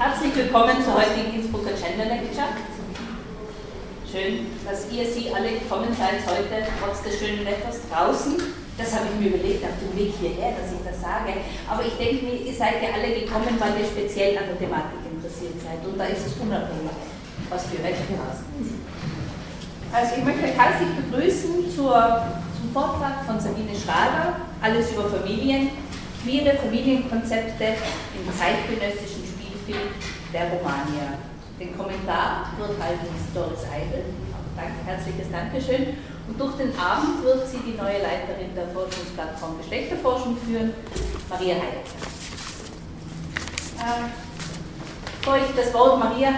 [0.00, 2.56] Herzlich willkommen zur heutigen Innsbrucker Gender Lecture.
[4.08, 8.32] Schön, dass ihr Sie alle gekommen seid heute, trotz des schönen Wetters draußen.
[8.80, 11.44] Das habe ich mir überlegt auf dem Weg hierher, dass ich das sage.
[11.68, 15.04] Aber ich denke mir, ihr seid ja alle gekommen, weil ihr speziell an der Thematik
[15.04, 15.84] interessiert seid.
[15.84, 16.96] Und da ist es unabhängig,
[17.52, 18.80] was für Wetter draußen ist.
[19.92, 22.24] Also ich möchte herzlich begrüßen zur,
[22.56, 25.76] zum Vortrag von Sabine Schrader, alles über Familien,
[26.24, 27.76] queere Familienkonzepte
[28.16, 29.19] im zeitgenössischen
[29.70, 29.88] Spielfilm
[30.32, 31.18] der Romania.
[31.58, 34.04] Den Kommentar wird halten Doris Eidel.
[34.56, 35.96] Danke, herzliches Dankeschön.
[36.28, 40.72] Und durch den Abend wird sie die neue Leiterin der Forschungsplattform Geschlechterforschung führen,
[41.28, 41.80] Maria Heidegger.
[43.78, 44.10] Äh,
[45.20, 46.30] bevor ich das Wort Maria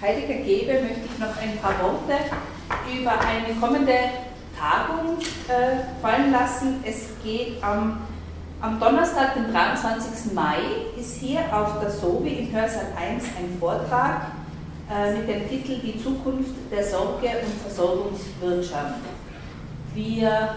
[0.00, 2.18] Heidegger gebe, möchte ich noch ein paar Worte
[2.92, 3.94] über eine kommende
[4.58, 5.18] Tagung
[5.48, 6.82] äh, fallen lassen.
[6.84, 8.02] Es geht am
[8.60, 10.32] am Donnerstag, den 23.
[10.34, 10.58] Mai,
[10.98, 14.32] ist hier auf der SOBI im Hörsaal 1 ein Vortrag
[14.90, 19.00] äh, mit dem Titel Die Zukunft der Sorge- und Versorgungswirtschaft.
[19.94, 20.56] Wir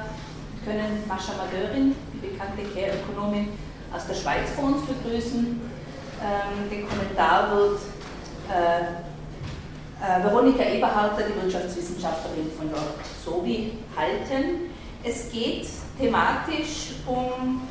[0.66, 3.50] können Mascha Madeurin, die bekannte Care-Ökonomin
[3.96, 5.62] aus der Schweiz, vor uns begrüßen.
[6.22, 7.80] Ähm, den Kommentar wird
[8.52, 8.82] äh,
[10.04, 12.80] äh, Veronika Eberharter, die Wirtschaftswissenschaftlerin von der
[13.24, 14.72] SOBI, halten.
[15.04, 15.68] Es geht
[16.00, 17.62] thematisch um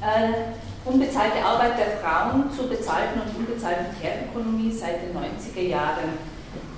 [0.00, 6.16] äh, unbezahlte Arbeit der Frauen zur bezahlten und unbezahlten Care-Ökonomie seit den 90er Jahren.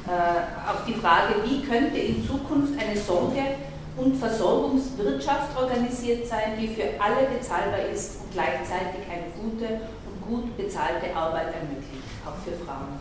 [0.07, 3.57] Äh, auch die Frage, wie könnte in Zukunft eine Sorge-
[3.97, 10.57] und Versorgungswirtschaft organisiert sein, die für alle bezahlbar ist und gleichzeitig eine gute und gut
[10.57, 12.99] bezahlte Arbeit ermöglicht, auch für Frauen.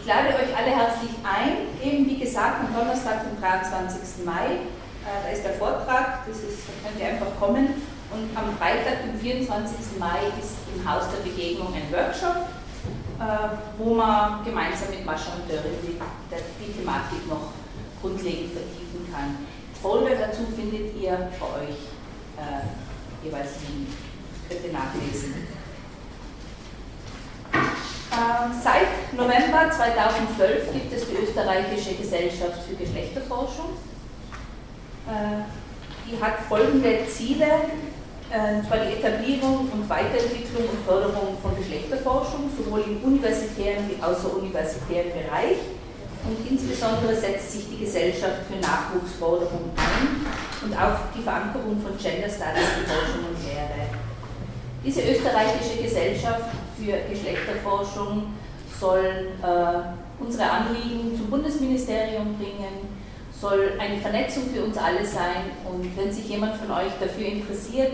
[0.00, 4.24] Ich lade euch alle herzlich ein, eben wie gesagt am Donnerstag, dem 23.
[4.24, 4.66] Mai,
[5.04, 7.74] äh, da ist der Vortrag, das ist, da könnt ihr einfach kommen
[8.12, 9.98] und am Freitag, dem 24.
[9.98, 12.46] Mai, ist im Haus der Begegnung ein Workshop,
[13.18, 17.52] äh, wo man gemeinsam mit Mascha und Dörren die, die Thematik noch
[18.00, 19.46] grundlegend vertiefen kann.
[19.80, 21.78] Folder dazu findet ihr bei euch
[22.38, 23.86] äh, jeweils liegen.
[24.48, 25.34] Könnt ihr nachlesen.
[27.52, 33.70] Äh, seit November 2012 gibt es die Österreichische Gesellschaft für Geschlechterforschung.
[35.08, 35.42] Äh,
[36.06, 37.46] die hat folgende Ziele
[38.32, 45.12] und zwar die Etablierung und Weiterentwicklung und Förderung von Geschlechterforschung, sowohl im universitären wie außeruniversitären
[45.12, 45.60] Bereich.
[46.24, 50.24] Und insbesondere setzt sich die Gesellschaft für Nachwuchsförderung ein
[50.64, 53.90] und auch die Verankerung von Gender Studies in Forschung und Lehre.
[54.84, 56.48] Diese österreichische Gesellschaft
[56.78, 58.32] für Geschlechterforschung
[58.80, 62.88] soll äh, unsere Anliegen zum Bundesministerium bringen,
[63.38, 67.92] soll eine Vernetzung für uns alle sein und wenn sich jemand von euch dafür interessiert,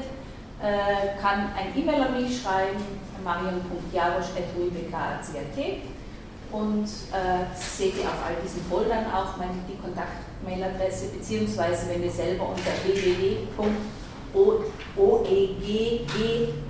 [0.63, 2.85] äh, kann ein E-Mail an mich schreiben,
[3.25, 5.83] marion.jarosch.uibk.cat
[6.51, 12.11] und äh, seht ihr auf all diesen Foldern auch meine, die Kontaktmailadresse, beziehungsweise wenn ihr
[12.11, 13.47] selber unter www.oeg,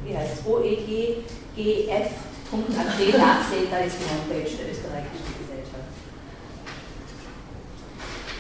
[0.05, 2.11] wie heißt oeggf.at
[3.19, 5.89] nachseht, da ist die Homepage der österreichischen Gesellschaft.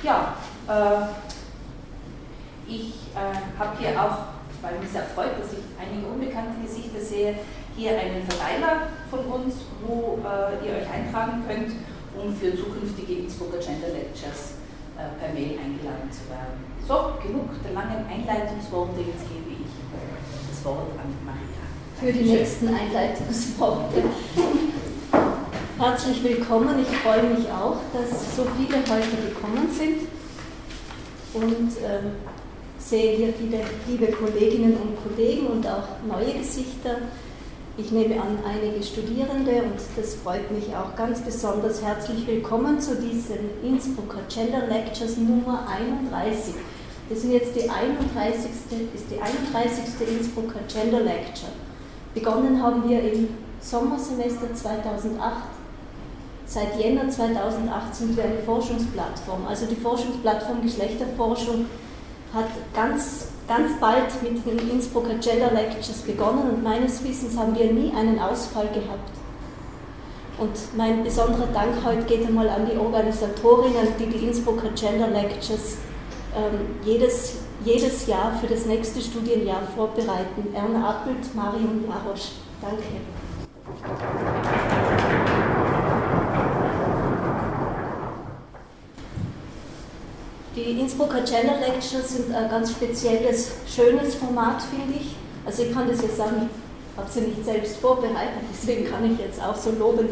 [0.03, 0.37] Ja,
[0.69, 1.06] äh,
[2.69, 7.34] ich äh, habe hier auch weil mich sehr freut, dass ich einige unbekannte Gesichter sehe,
[7.76, 9.54] hier einen Verteiler von uns,
[9.86, 11.72] wo äh, ihr euch eintragen könnt,
[12.19, 14.58] um für zukünftige Innsbrucker Gender Lectures
[14.98, 16.58] äh, per Mail eingeladen zu werden.
[16.82, 19.70] So, genug der langen Einleitungsworte, jetzt gebe ich
[20.50, 21.62] das Wort an Marika.
[22.00, 24.02] Für die nächsten Einleitungsworte.
[25.78, 30.08] Herzlich willkommen, ich freue mich auch, dass so viele heute gekommen sind.
[31.34, 32.12] Und ähm,
[32.78, 36.99] sehe hier viele liebe Kolleginnen und Kollegen und auch neue Gesichter.
[37.77, 41.83] Ich nehme an einige Studierende und das freut mich auch ganz besonders.
[41.83, 46.55] Herzlich willkommen zu diesen Innsbrucker Gender Lectures Nummer 31.
[47.09, 48.50] Das sind jetzt die 31.
[48.94, 50.09] ist die 31.
[50.09, 51.53] Innsbrucker Gender Lecture.
[52.15, 53.28] Begonnen haben wir im
[53.61, 55.34] Sommersemester 2008.
[56.47, 61.67] Seit Jänner 2008 sind wir eine Forschungsplattform, also die Forschungsplattform Geschlechterforschung
[62.34, 67.72] hat ganz, ganz bald mit den Innsbrucker Gender Lectures begonnen und meines Wissens haben wir
[67.72, 69.10] nie einen Ausfall gehabt.
[70.38, 75.78] Und mein besonderer Dank heute geht einmal an die Organisatorinnen, die die Innsbrucker Gender Lectures
[76.36, 80.54] ähm, jedes, jedes Jahr für das nächste Studienjahr vorbereiten.
[80.54, 82.32] Erna Appelt, Marion Jarosch.
[82.60, 82.84] Danke.
[90.58, 95.14] Die Innsbrucker Gender Lectures sind ein ganz spezielles, schönes Format, finde ich.
[95.46, 96.50] Also ich kann das jetzt sagen,
[96.96, 100.10] habe sie nicht selbst vorbereitet, deswegen kann ich jetzt auch so lobend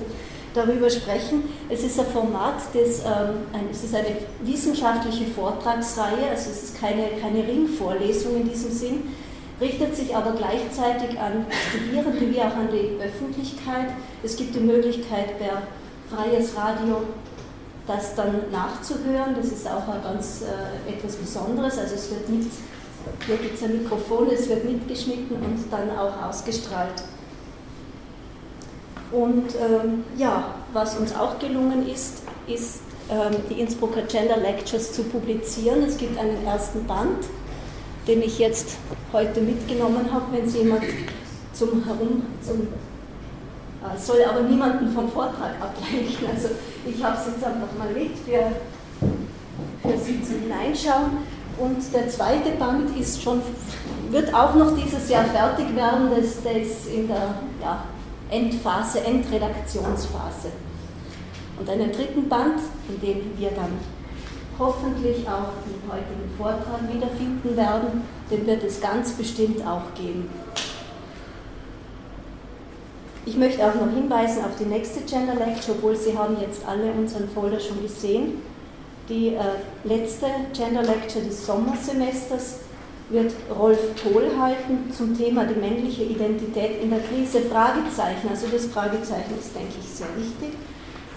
[0.54, 1.42] darüber sprechen.
[1.68, 6.80] Es ist ein Format, das, ähm, ein, es ist eine wissenschaftliche Vortragsreihe, also es ist
[6.80, 9.02] keine, keine Ringvorlesung in diesem Sinn,
[9.60, 13.88] richtet sich aber gleichzeitig an Studierende wie auch an die Öffentlichkeit.
[14.22, 15.62] Es gibt die Möglichkeit per
[16.08, 17.02] freies Radio
[17.86, 19.34] das dann nachzuhören.
[19.36, 21.78] Das ist auch ganz äh, etwas Besonderes.
[21.78, 22.46] Also es wird mit,
[23.26, 27.02] hier gibt es ein Mikrofon, es wird mitgeschnitten und dann auch ausgestrahlt.
[29.12, 35.04] Und ähm, ja, was uns auch gelungen ist, ist ähm, die Innsbrucker Gender Lectures zu
[35.04, 35.84] publizieren.
[35.84, 37.24] Es gibt einen ersten Band,
[38.08, 38.76] den ich jetzt
[39.12, 40.82] heute mitgenommen habe, wenn Sie jemand
[41.52, 46.26] zum Herum, zum, äh, soll aber niemanden vom Vortrag ablenken.
[46.34, 46.48] Also
[46.86, 48.52] ich habe es jetzt einfach mal mit für,
[49.82, 51.18] für Sie zum Hineinschauen.
[51.58, 53.40] Und der zweite Band ist schon,
[54.10, 57.84] wird auch noch dieses Jahr fertig werden, das, das in der ja,
[58.30, 60.50] Endphase, Endredaktionsphase.
[61.58, 63.72] Und einen dritten Band, in dem wir dann
[64.58, 70.28] hoffentlich auch den heutigen Vortrag wiederfinden werden, den wird es ganz bestimmt auch geben.
[73.26, 76.92] Ich möchte auch noch hinweisen auf die nächste Gender Lecture, obwohl Sie haben jetzt alle
[76.92, 78.40] unseren Folder schon gesehen.
[79.08, 79.40] Die äh,
[79.82, 82.60] letzte Gender Lecture des Sommersemesters
[83.10, 88.28] wird Rolf Kohl halten zum Thema die männliche Identität in der Krise, Fragezeichen.
[88.30, 90.56] Also das Fragezeichen ist, denke ich, sehr wichtig.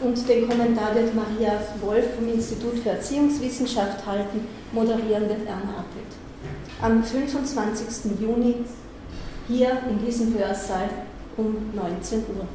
[0.02, 6.16] Und den Kommentar wird Maria Wolf vom Institut für Erziehungswissenschaft halten, moderieren wird Erna Appelt.
[6.82, 8.20] Am 25.
[8.20, 8.56] Juni
[9.48, 10.90] hier in diesem Hörsaal
[11.40, 12.48] um 19 Uhr.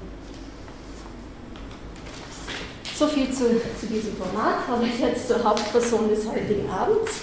[2.96, 4.58] So viel zu, zu diesem Format.
[4.84, 7.22] Ich jetzt zur Hauptperson des heutigen Abends.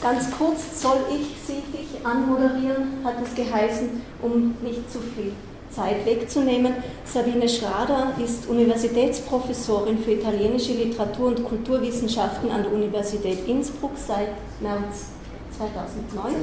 [0.00, 5.32] Ganz kurz soll ich Sie dich anmoderieren, hat es geheißen, um nicht zu viel
[5.70, 6.74] Zeit wegzunehmen.
[7.04, 14.28] Sabine Schrader ist Universitätsprofessorin für italienische Literatur und Kulturwissenschaften an der Universität Innsbruck seit
[14.60, 15.06] März
[15.58, 16.34] 2009.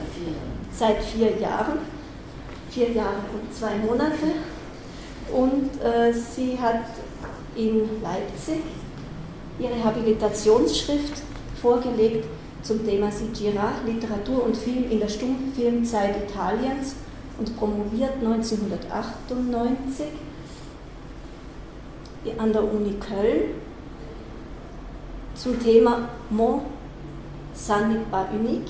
[0.71, 1.79] Seit vier Jahren.
[2.75, 4.35] Vier Jahre und zwei Monate.
[5.31, 6.83] Und äh, sie hat
[7.55, 8.63] in Leipzig
[9.57, 11.21] ihre Habilitationsschrift
[11.61, 12.25] vorgelegt
[12.63, 16.95] zum Thema Sigira, Literatur und Film in der Stummfilmzeit Italiens
[17.39, 20.07] und promoviert 1998
[22.37, 23.51] an der Uni Köln
[25.33, 26.61] zum Thema Mon
[27.55, 28.69] ça n'est pas unique.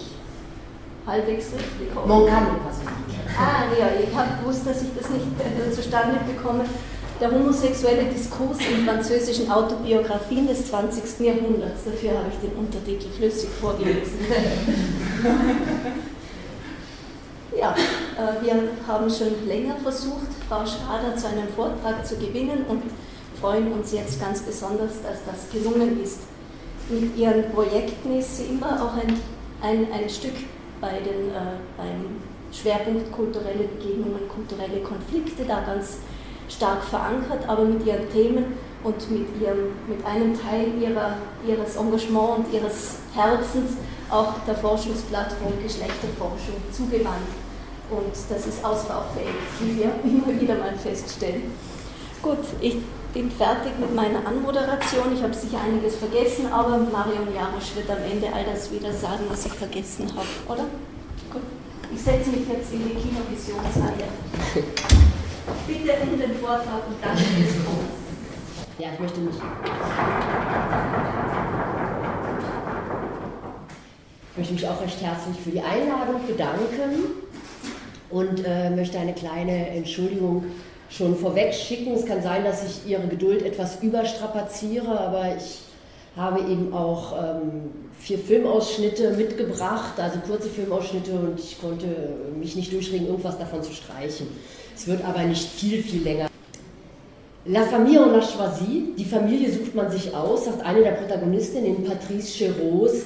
[1.08, 1.94] Halbwegs richtig.
[1.94, 2.62] Mon kann nicht
[3.38, 6.66] Ah, ja, ich habe gewusst, dass ich das nicht äh, zustande bekomme
[7.20, 11.20] der homosexuelle Diskurs in französischen Autobiografien des 20.
[11.26, 11.84] Jahrhunderts.
[11.86, 14.20] Dafür habe ich den Untertitel flüssig vorgelesen.
[17.58, 18.56] ja, äh, wir
[18.88, 22.84] haben schon länger versucht, Frau Schrader zu einem Vortrag zu gewinnen und
[23.40, 26.20] freuen uns jetzt ganz besonders, dass das gelungen ist.
[26.90, 29.20] Mit ihren Projekten ist sie immer auch ein,
[29.62, 30.36] ein, ein Stück
[30.82, 35.98] bei den, äh, beim Schwerpunkt kulturelle Begegnungen, kulturelle Konflikte da ganz
[36.50, 42.38] stark verankert, aber mit ihren Themen und mit, ihrem, mit einem Teil ihrer, ihres Engagements
[42.38, 43.78] und ihres Herzens
[44.10, 47.28] auch der Forschungsplattform Geschlechterforschung zugewandt.
[47.90, 51.52] Und das ist ausbaufähig, wie wir immer wieder mal feststellen.
[52.22, 52.78] Gut, ich
[53.16, 55.16] bin fertig mit meiner Anmoderation.
[55.16, 59.24] Ich habe sicher einiges vergessen, aber Marion Jarosch wird am Ende all das wieder sagen,
[59.30, 60.66] was ich vergessen habe, oder?
[61.32, 61.42] Gut.
[61.94, 64.12] Ich setze mich jetzt in die Kinovisionsreihe.
[65.68, 67.88] Bitte um den Vortrag und danke fürs Kommen.
[68.80, 69.36] Ja, ich möchte mich.
[74.32, 77.24] Ich möchte mich auch recht herzlich für die Einladung bedanken
[78.10, 80.44] und äh, möchte eine kleine Entschuldigung
[80.96, 81.94] schon vorweg schicken.
[81.94, 85.60] Es kann sein, dass ich Ihre Geduld etwas überstrapaziere, aber ich
[86.16, 91.88] habe eben auch ähm, vier Filmausschnitte mitgebracht, also kurze Filmausschnitte und ich konnte
[92.40, 94.28] mich nicht durchregen, irgendwas davon zu streichen.
[94.76, 96.30] Es wird aber nicht viel, viel länger.
[97.48, 101.76] La Famille en la choisie, die Familie sucht man sich aus, sagt eine der Protagonistinnen
[101.76, 103.06] in Patrice Cherots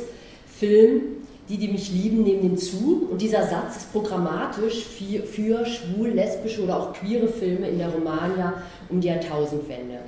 [0.60, 1.19] Film
[1.50, 3.12] Die, die mich lieben, nehmen den Zug.
[3.12, 7.90] Und dieser Satz ist programmatisch für, für schwul, lesbische oder auch queere Filme in der
[7.90, 10.00] Romagna um die Jahrtausendwende.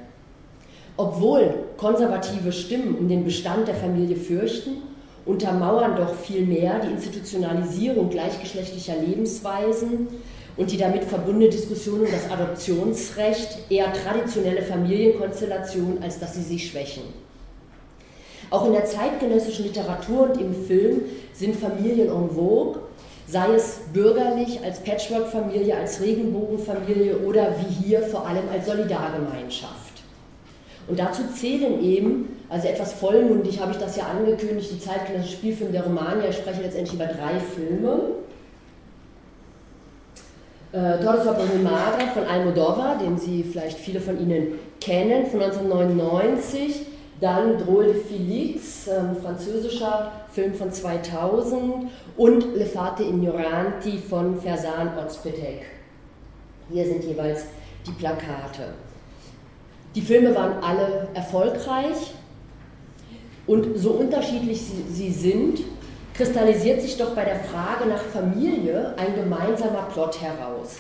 [0.98, 4.84] Obwohl konservative Stimmen um den Bestand der Familie fürchten,
[5.26, 10.08] untermauern doch vielmehr die Institutionalisierung gleichgeschlechtlicher Lebensweisen,
[10.58, 16.70] und die damit verbundene Diskussion um das Adoptionsrecht eher traditionelle Familienkonstellationen, als dass sie sich
[16.70, 17.04] schwächen.
[18.52, 21.02] Auch in der zeitgenössischen Literatur und im Film
[21.34, 22.82] sind Familien en vogue.
[23.32, 30.02] sei es bürgerlich, als Patchwork-Familie, als Regenbogenfamilie oder wie hier vor allem als Solidargemeinschaft.
[30.88, 35.72] Und dazu zählen eben, also etwas vollmundig habe ich das ja angekündigt, die zeitgenössische Spielfilme
[35.72, 38.02] der Romania, ich spreche letztendlich über drei Filme.
[40.74, 46.88] Äh, Torres Madre von Almodovar, den Sie vielleicht viele von Ihnen kennen, von 1999.
[47.22, 51.88] Dann Drôle de Félix, ähm, französischer Film von 2000
[52.18, 55.62] und Le Fate Ignoranti von Fersan Ozpetek.
[56.72, 57.46] Hier sind jeweils
[57.86, 58.74] die Plakate.
[59.94, 62.16] Die Filme waren alle erfolgreich
[63.46, 65.60] und so unterschiedlich sie, sie sind,
[66.16, 70.78] kristallisiert sich doch bei der Frage nach Familie ein gemeinsamer Plot heraus.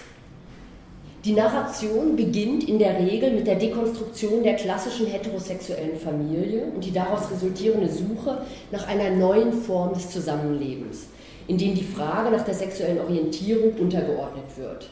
[1.23, 6.91] Die Narration beginnt in der Regel mit der Dekonstruktion der klassischen heterosexuellen Familie und die
[6.91, 11.05] daraus resultierende Suche nach einer neuen Form des Zusammenlebens,
[11.47, 14.89] in dem die Frage nach der sexuellen Orientierung untergeordnet wird.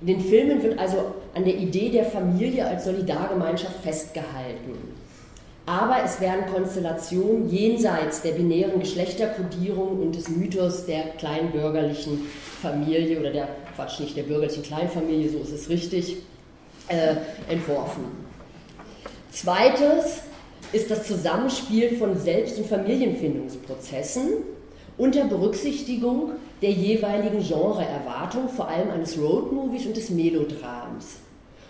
[0.00, 0.96] In den Filmen wird also
[1.34, 4.78] an der Idee der Familie als Solidargemeinschaft festgehalten.
[5.66, 12.26] Aber es werden Konstellationen jenseits der binären Geschlechterkodierung und des Mythos der kleinbürgerlichen
[12.60, 16.16] Familie oder der, Quatsch, nicht der bürgerlichen Kleinfamilie, so ist es richtig,
[16.88, 17.16] äh,
[17.48, 18.04] entworfen.
[19.30, 20.22] Zweites
[20.72, 24.28] ist das Zusammenspiel von Selbst- und Familienfindungsprozessen
[24.96, 31.16] unter Berücksichtigung der jeweiligen Genreerwartung, vor allem eines Roadmovies und des Melodrams.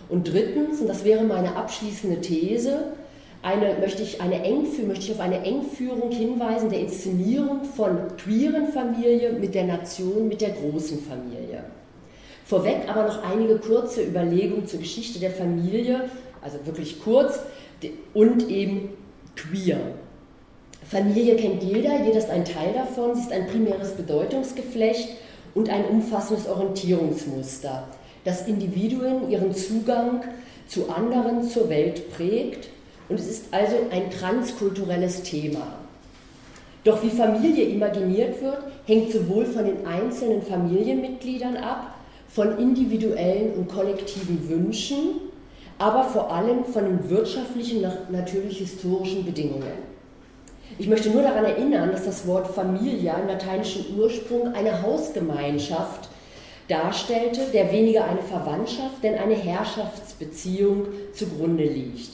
[0.09, 2.93] Und drittens, und das wäre meine abschließende These,
[3.41, 8.69] eine, möchte, ich eine Engführung, möchte ich auf eine Engführung hinweisen der Inszenierung von queeren
[8.69, 11.63] Familie mit der Nation, mit der großen Familie.
[12.45, 16.09] Vorweg aber noch einige kurze Überlegungen zur Geschichte der Familie,
[16.41, 17.39] also wirklich kurz,
[18.13, 18.89] und eben
[19.35, 19.79] queer.
[20.87, 25.09] Familie kennt jeder, jeder ist ein Teil davon, sie ist ein primäres Bedeutungsgeflecht
[25.55, 27.87] und ein umfassendes Orientierungsmuster,
[28.23, 30.23] das Individuen ihren Zugang
[30.67, 32.69] zu anderen, zur Welt prägt
[33.09, 35.79] und es ist also ein transkulturelles Thema.
[36.83, 41.94] Doch wie Familie imaginiert wird, hängt sowohl von den einzelnen Familienmitgliedern ab,
[42.35, 45.21] von individuellen und kollektiven Wünschen,
[45.77, 49.71] aber vor allem von den wirtschaftlichen, natürlich historischen Bedingungen.
[50.77, 56.09] Ich möchte nur daran erinnern, dass das Wort Familia im lateinischen Ursprung eine Hausgemeinschaft
[56.67, 62.09] darstellte, der weniger eine Verwandtschaft, denn eine Herrschaftsbeziehung zugrunde liegt.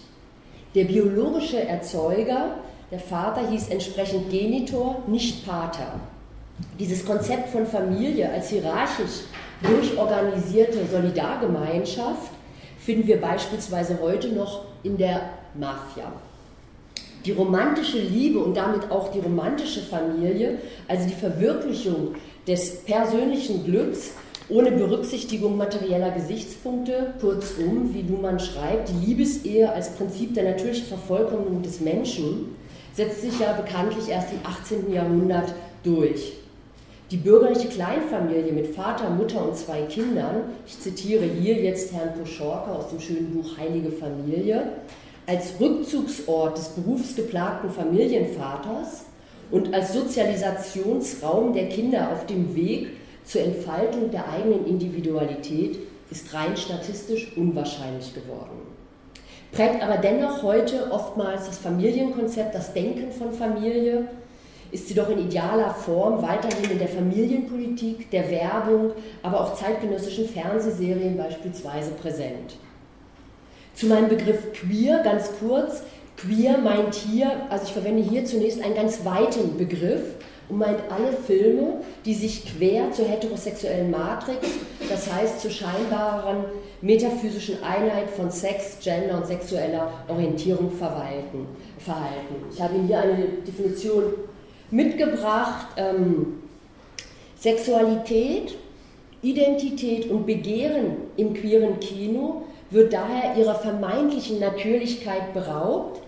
[0.76, 2.58] Der biologische Erzeuger,
[2.92, 6.00] der Vater, hieß entsprechend Genitor, nicht Pater.
[6.80, 9.22] Dieses Konzept von Familie als hierarchisch
[9.64, 12.32] durchorganisierte Solidargemeinschaft
[12.80, 16.12] finden wir beispielsweise heute noch in der Mafia.
[17.26, 22.16] Die romantische Liebe und damit auch die romantische Familie, also die Verwirklichung
[22.48, 24.14] des persönlichen Glücks,
[24.50, 31.62] ohne Berücksichtigung materieller Gesichtspunkte, kurzum, wie Luhmann schreibt, die Liebesehe als Prinzip der natürlichen Vervollkommnung
[31.62, 32.56] des Menschen
[32.94, 34.92] setzt sich ja bekanntlich erst im 18.
[34.92, 35.54] Jahrhundert
[35.84, 36.34] durch.
[37.12, 42.72] Die bürgerliche Kleinfamilie mit Vater, Mutter und zwei Kindern, ich zitiere hier jetzt Herrn Poschorka
[42.72, 44.72] aus dem schönen Buch Heilige Familie,
[45.28, 49.04] als Rückzugsort des berufsgeplagten Familienvaters
[49.52, 52.92] und als Sozialisationsraum der Kinder auf dem Weg
[53.26, 55.80] zur Entfaltung der eigenen Individualität
[56.12, 58.62] ist rein statistisch unwahrscheinlich geworden.
[59.52, 64.08] Prägt aber dennoch heute oftmals das Familienkonzept, das Denken von Familie,
[64.72, 70.28] ist sie doch in idealer Form weiterhin in der Familienpolitik, der Werbung, aber auch zeitgenössischen
[70.28, 72.58] Fernsehserien beispielsweise präsent.
[73.74, 75.84] Zu meinem Begriff queer ganz kurz.
[76.18, 80.04] Queer meint hier, also ich verwende hier zunächst einen ganz weiten Begriff,
[80.52, 84.46] und meint alle Filme, die sich quer zur heterosexuellen Matrix,
[84.90, 86.44] das heißt zur scheinbaren
[86.82, 91.48] metaphysischen Einheit von Sex, Gender und sexueller Orientierung verhalten.
[92.52, 94.04] Ich habe Ihnen hier eine Definition
[94.72, 95.68] mitgebracht.
[95.78, 96.42] Ähm,
[97.38, 98.58] Sexualität,
[99.22, 106.02] Identität und Begehren im queeren Kino wird daher ihrer vermeintlichen Natürlichkeit beraubt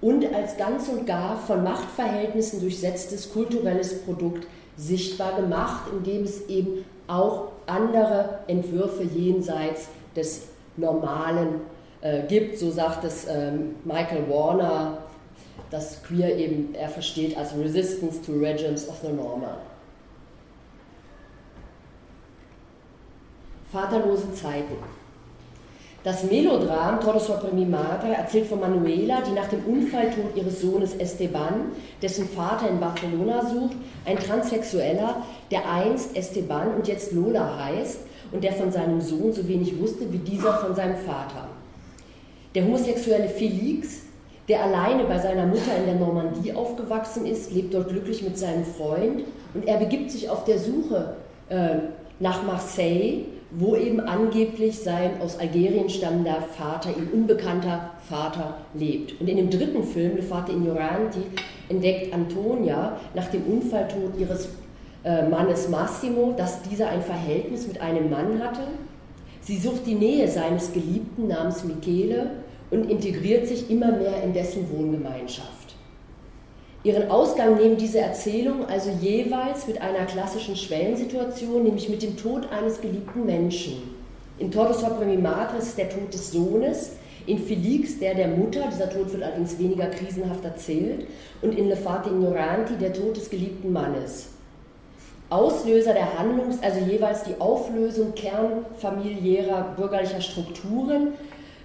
[0.00, 6.84] und als ganz und gar von Machtverhältnissen durchsetztes kulturelles Produkt sichtbar gemacht, indem es eben
[7.06, 11.60] auch andere Entwürfe jenseits des Normalen
[12.00, 12.58] äh, gibt.
[12.58, 14.98] So sagt es ähm, Michael Warner,
[15.70, 19.58] dass Queer eben er versteht als Resistance to Regimes of the Normal.
[23.72, 24.76] Vaterlose Zeiten.
[26.02, 31.72] Das Melodram Todos mi madre erzählt von Manuela, die nach dem Unfalltod ihres Sohnes Esteban,
[32.00, 38.00] dessen Vater in Barcelona sucht, ein Transsexueller, der einst Esteban und jetzt Lola heißt
[38.32, 41.48] und der von seinem Sohn so wenig wusste wie dieser von seinem Vater.
[42.54, 44.00] Der homosexuelle Felix,
[44.50, 48.64] der alleine bei seiner Mutter in der Normandie aufgewachsen ist, lebt dort glücklich mit seinem
[48.64, 49.22] Freund
[49.54, 51.14] und er begibt sich auf der Suche
[51.48, 51.76] äh,
[52.18, 59.20] nach Marseille, wo eben angeblich sein aus Algerien stammender Vater, ihm unbekannter Vater lebt.
[59.20, 61.22] Und in dem dritten Film, Le Fate Ignoranti,
[61.68, 64.48] entdeckt Antonia nach dem Unfalltod ihres
[65.04, 68.62] äh, Mannes Massimo, dass dieser ein Verhältnis mit einem Mann hatte.
[69.42, 72.30] Sie sucht die Nähe seines Geliebten namens Michele
[72.70, 75.74] und integriert sich immer mehr in dessen Wohngemeinschaft.
[76.82, 82.50] Ihren Ausgang nehmen diese Erzählungen also jeweils mit einer klassischen Schwellensituation, nämlich mit dem Tod
[82.50, 83.82] eines geliebten Menschen.
[84.38, 86.92] In mi madre ist der Tod des Sohnes,
[87.26, 91.06] in Felix der der Mutter, dieser Tod wird allerdings weniger krisenhaft erzählt,
[91.42, 94.28] und in Le Fate Ignoranti der Tod des geliebten Mannes.
[95.28, 101.08] Auslöser der Handlung ist also jeweils die Auflösung kernfamiliärer bürgerlicher Strukturen,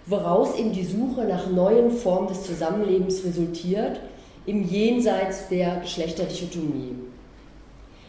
[0.07, 3.99] woraus eben die Suche nach neuen Formen des Zusammenlebens resultiert–
[4.45, 6.95] im Jenseits der Geschlechterdichotomie.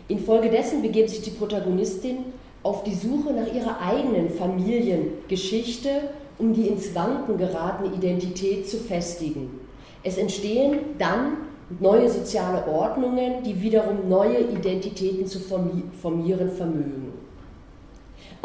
[0.08, 2.18] Infolgedessen begibt sich die Protagonistin
[2.62, 9.60] auf die Suche nach ihrer eigenen Familiengeschichte, um die ins Wanken geratene Identität zu festigen.
[10.02, 11.38] Es entstehen dann
[11.80, 17.12] neue soziale Ordnungen, die wiederum neue Identitäten zu formieren vermögen.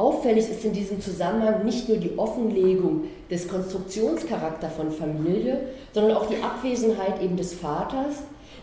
[0.02, 5.62] Auffällig ist in diesem Zusammenhang nicht nur die Offenlegung des Konstruktionscharakters von Familie,
[5.94, 8.16] sondern auch die Abwesenheit eben des Vaters,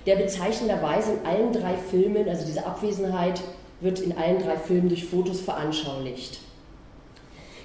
[0.05, 3.41] der bezeichnenderweise in allen drei Filmen, also diese Abwesenheit
[3.81, 6.41] wird in allen drei Filmen durch Fotos veranschaulicht.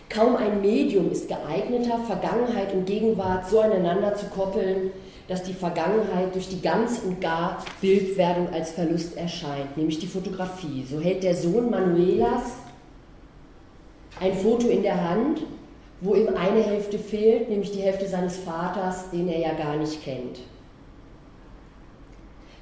[0.07, 4.91] Kaum ein Medium ist geeigneter, Vergangenheit und Gegenwart so aneinander zu koppeln,
[5.27, 10.85] dass die Vergangenheit durch die ganz und gar Bildwerdung als Verlust erscheint, nämlich die Fotografie.
[10.87, 12.43] So hält der Sohn Manuelas
[14.23, 15.41] ein Foto in der Hand,
[15.99, 20.03] wo ihm eine Hälfte fehlt, nämlich die Hälfte seines Vaters, den er ja gar nicht
[20.03, 20.39] kennt.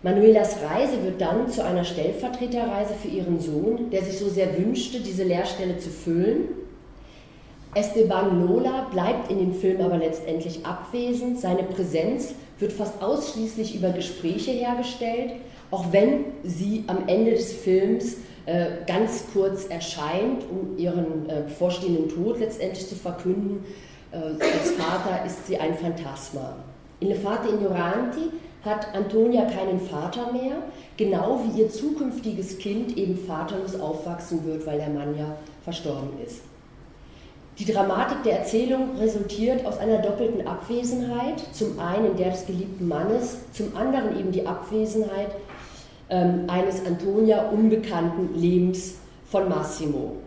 [0.03, 4.99] Manuelas Reise wird dann zu einer Stellvertreterreise für ihren Sohn, der sich so sehr wünschte,
[4.99, 6.49] diese Leerstelle zu füllen.
[7.75, 11.39] Esteban Lola bleibt in dem Film aber letztendlich abwesend.
[11.39, 15.33] Seine Präsenz wird fast ausschließlich über Gespräche hergestellt,
[15.69, 18.17] auch wenn sie am Ende des Films
[18.87, 23.63] ganz kurz erscheint, um ihren äh, bevorstehenden Tod letztendlich zu verkünden.
[24.11, 26.55] Äh, als Vater ist sie ein Phantasma.
[26.99, 28.31] In Le Fate Ignoranti
[28.63, 30.57] hat Antonia keinen Vater mehr,
[30.97, 36.41] genau wie ihr zukünftiges Kind eben vaterlos aufwachsen wird, weil der Mann ja verstorben ist.
[37.57, 43.37] Die Dramatik der Erzählung resultiert aus einer doppelten Abwesenheit, zum einen der des geliebten Mannes,
[43.51, 45.31] zum anderen eben die Abwesenheit
[46.47, 48.95] eines Antonia unbekannten Lebens
[49.25, 50.17] von Massimo.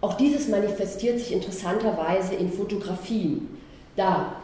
[0.00, 3.48] Auch dieses manifestiert sich interessanterweise in Fotografien.
[3.96, 4.36] Da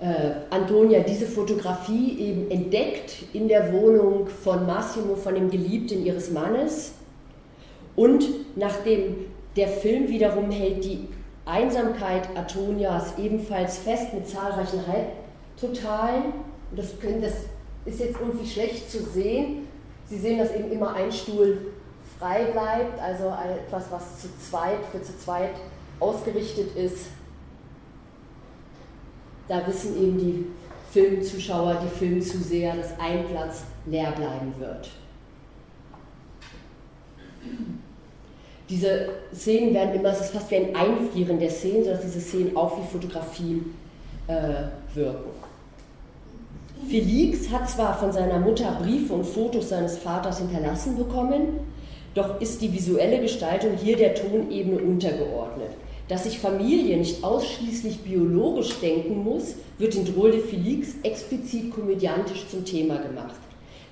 [0.00, 6.30] äh, Antonia diese Fotografie eben entdeckt in der Wohnung von Massimo, von dem Geliebten ihres
[6.30, 6.92] Mannes.
[7.96, 8.24] Und
[8.56, 9.16] nachdem
[9.56, 11.08] der Film wiederum hält die
[11.44, 16.32] Einsamkeit Antonias ebenfalls fest mit zahlreichen Halbtotalen.
[16.70, 17.34] Und das, das
[17.84, 19.68] ist jetzt irgendwie schlecht zu sehen.
[20.06, 21.72] Sie sehen, dass eben immer ein Stuhl
[22.18, 23.32] frei bleibt, also
[23.66, 25.54] etwas, was zu zweit, für zu zweit
[25.98, 27.06] ausgerichtet ist.
[29.48, 30.46] Da wissen eben die
[30.92, 34.90] Filmzuschauer, die Filmzuseher, dass ein Platz leer bleiben wird.
[38.68, 42.56] Diese Szenen werden immer, es ist fast wie ein Einfrieren der Szenen, sodass diese Szenen
[42.56, 43.74] auch wie Fotografien
[44.28, 45.49] äh, wirken.
[46.88, 51.60] Felix hat zwar von seiner Mutter Briefe und Fotos seines Vaters hinterlassen bekommen,
[52.14, 55.70] doch ist die visuelle Gestaltung hier der Tonebene untergeordnet.
[56.08, 62.64] Dass sich Familie nicht ausschließlich biologisch denken muss, wird in de Felix explizit komödiantisch zum
[62.64, 63.36] Thema gemacht.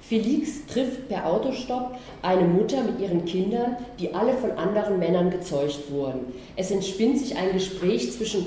[0.00, 5.90] Felix trifft per Autostopp eine Mutter mit ihren Kindern, die alle von anderen Männern gezeugt
[5.90, 6.32] wurden.
[6.56, 8.46] Es entspinnt sich ein Gespräch zwischen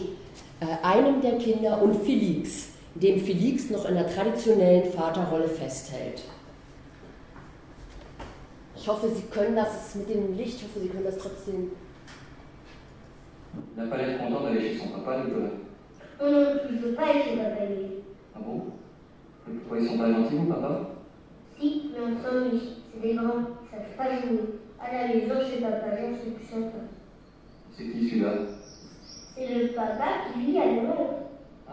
[0.60, 6.24] äh, einem der Kinder und Felix, dem Felix noch in der traditionellen Vaterrolle festhält.
[8.76, 11.72] Ich hoffe, Sie können das mit dem Licht, ich hoffe, Sie können das trotzdem.
[13.76, 15.52] Il n'a pas l'air content d'aller chez son papa, Nicolas.
[16.22, 18.04] Non, non, il ne veut pas aller chez papa, lui.
[18.34, 18.72] Ah bon
[19.46, 20.90] pourquoi ils sont pas gentils, mon papa
[21.60, 22.70] Si, mais on s'ennuie.
[22.94, 24.40] C'est des grands, ils savent pas jouer.
[24.80, 26.78] À la maison, chez papa, j'en suis plus sympa.
[27.76, 28.34] C'est qui celui-là
[29.36, 31.21] C'est le papa qui vit à Londres.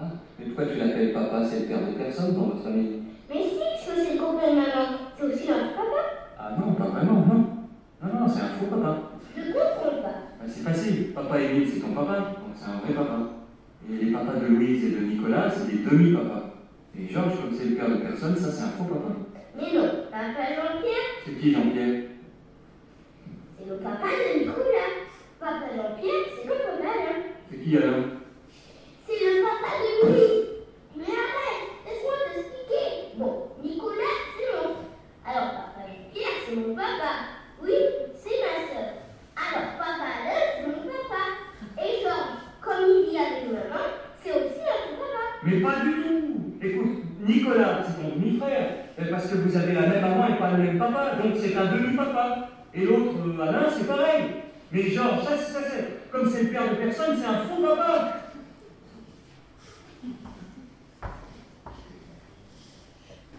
[0.01, 0.05] Ah,
[0.39, 3.03] mais pourquoi tu l'appelles papa C'est le père de personne dans votre famille?
[3.29, 4.87] Mais si, parce que c'est le copain de maman.
[5.17, 6.03] C'est aussi notre papa.
[6.39, 7.45] Ah non, pas vraiment, non.
[8.01, 9.11] Non, non, c'est un faux papa.
[9.37, 10.09] Je comprends pas.
[10.39, 11.13] Bah, c'est facile.
[11.13, 13.19] Papa Émile, c'est ton papa, donc c'est un vrai papa.
[13.91, 16.45] Et les papas de Louise et de Nicolas, c'est des demi-papas.
[16.99, 19.09] Et Georges, comme c'est le père de personne, ça c'est un faux papa.
[19.57, 22.03] Mais non, papa Jean-Pierre, C'est qui Jean-Pierre?
[23.59, 24.95] C'est le papa de Nicolas.
[25.41, 27.19] Papa Jean-Pierre, c'est le papa Alain.
[27.51, 27.95] C'est qui alors?
[27.95, 28.28] C'est papa Alain,
[45.43, 46.25] Mais pas du tout
[46.61, 48.71] Écoute, Nicolas, c'est ton demi-frère.
[49.11, 51.67] Parce que vous avez la même maman et pas le même papa, donc c'est un
[51.67, 52.49] demi-papa.
[52.75, 54.25] Et l'autre, euh, Alain, c'est pareil.
[54.73, 56.11] Mais Georges, ça, c'est- ça, c'est.
[56.11, 58.13] Comme c'est le père de personne, c'est un faux papa.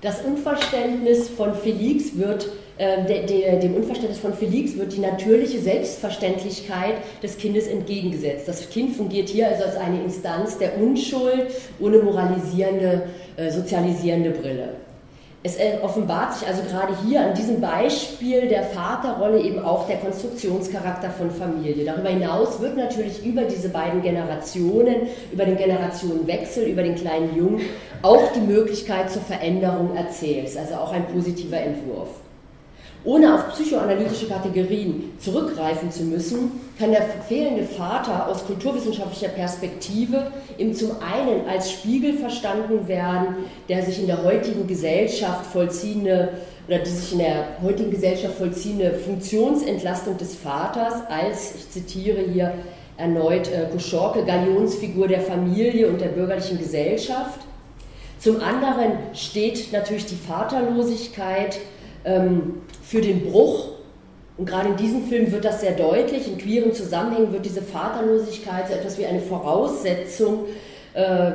[0.01, 5.59] Das Unverständnis von Felix wird, äh, de, de, dem Unverständnis von Felix wird die natürliche
[5.59, 8.47] Selbstverständlichkeit des Kindes entgegengesetzt.
[8.47, 11.47] Das Kind fungiert hier also als eine Instanz der Unschuld
[11.81, 14.69] ohne moralisierende, äh, sozialisierende Brille.
[15.41, 19.95] Es äh, offenbart sich also gerade hier an diesem Beispiel der Vaterrolle eben auch der
[19.95, 21.85] Konstruktionscharakter von Familie.
[21.85, 27.61] Darüber hinaus wird natürlich über diese beiden Generationen, über den Generationenwechsel, über den kleinen Jungen
[28.01, 32.09] auch die Möglichkeit zur Veränderung ist also auch ein positiver Entwurf.
[33.05, 40.73] Ohne auf psychoanalytische Kategorien zurückgreifen zu müssen, kann der fehlende Vater aus kulturwissenschaftlicher Perspektive eben
[40.73, 43.35] zum einen als Spiegel verstanden werden,
[43.69, 46.29] der sich in der heutigen Gesellschaft vollziehende
[46.67, 52.53] oder die sich in der heutigen Gesellschaft vollziehende Funktionsentlastung des Vaters als, ich zitiere hier
[52.97, 53.67] erneut äh,
[54.25, 57.39] Galionsfigur der Familie und der bürgerlichen Gesellschaft.
[58.19, 61.57] Zum anderen steht natürlich die Vaterlosigkeit
[62.03, 63.69] ähm, für den Bruch.
[64.37, 66.27] Und gerade in diesem Film wird das sehr deutlich.
[66.27, 70.45] In queeren Zusammenhängen wird diese Vaterlosigkeit so etwas wie eine Voraussetzung
[70.93, 71.31] äh,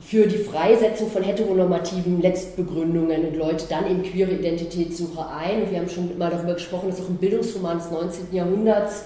[0.00, 5.70] für die Freisetzung von heteronormativen Letztbegründungen und Leute dann in queere Identitätssuche ein.
[5.70, 8.32] Wir haben schon mal darüber gesprochen, dass auch im Bildungsroman des 19.
[8.32, 9.04] Jahrhunderts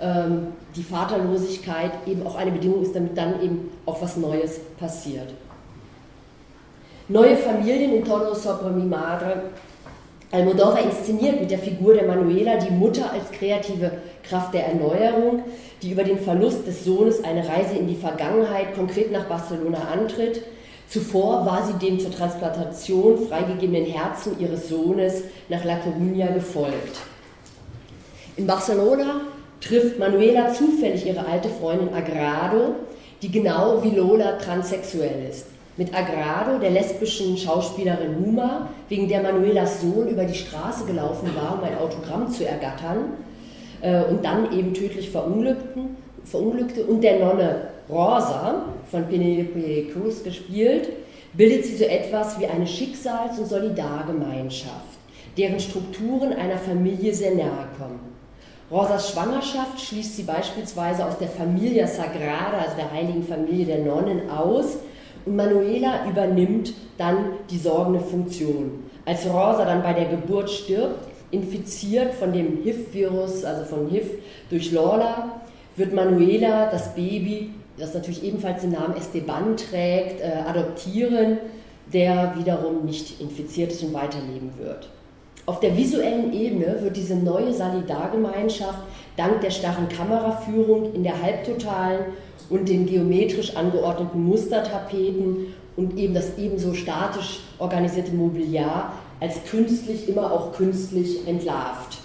[0.00, 5.28] ähm, die Vaterlosigkeit eben auch eine Bedingung ist, damit dann eben auch was Neues passiert.
[7.12, 9.42] Neue Familien in Tono Sopra Mi Madre
[10.30, 13.90] Almodovar inszeniert mit der Figur der Manuela die Mutter als kreative
[14.22, 15.42] Kraft der Erneuerung,
[15.82, 20.40] die über den Verlust des Sohnes eine Reise in die Vergangenheit, konkret nach Barcelona, antritt.
[20.88, 26.96] Zuvor war sie dem zur Transplantation freigegebenen Herzen ihres Sohnes nach La Coruña gefolgt.
[28.38, 29.20] In Barcelona
[29.60, 32.76] trifft Manuela zufällig ihre alte Freundin Agrado,
[33.20, 35.51] die genau wie Lola transsexuell ist.
[35.78, 41.58] Mit Agrado, der lesbischen Schauspielerin Numa, wegen der Manuelas Sohn über die Straße gelaufen war,
[41.58, 43.14] um ein Autogramm zu ergattern
[43.80, 50.90] äh, und dann eben tödlich verunglückte, und der Nonne Rosa, von Penelope Cruz gespielt,
[51.32, 54.98] bildet sie so etwas wie eine Schicksals- und Solidargemeinschaft,
[55.38, 58.00] deren Strukturen einer Familie sehr nahe kommen.
[58.70, 64.30] Rosas Schwangerschaft schließt sie beispielsweise aus der Familia Sagrada, also der heiligen Familie der Nonnen,
[64.30, 64.76] aus
[65.26, 67.16] Manuela übernimmt dann
[67.50, 68.84] die sorgende Funktion.
[69.04, 74.06] Als Rosa dann bei der Geburt stirbt, infiziert von dem HIV-Virus, also von HIV
[74.50, 75.40] durch Lola,
[75.76, 81.38] wird Manuela das Baby, das natürlich ebenfalls den Namen Esteban trägt, äh, adoptieren,
[81.92, 84.88] der wiederum nicht infiziert ist und weiterleben wird.
[85.44, 88.78] Auf der visuellen Ebene wird diese neue Solidargemeinschaft
[89.16, 92.00] dank der starren Kameraführung in der Halbtotalen
[92.52, 100.30] und den geometrisch angeordneten Mustertapeten und eben das ebenso statisch organisierte Mobiliar als künstlich, immer
[100.30, 101.98] auch künstlich entlarvt.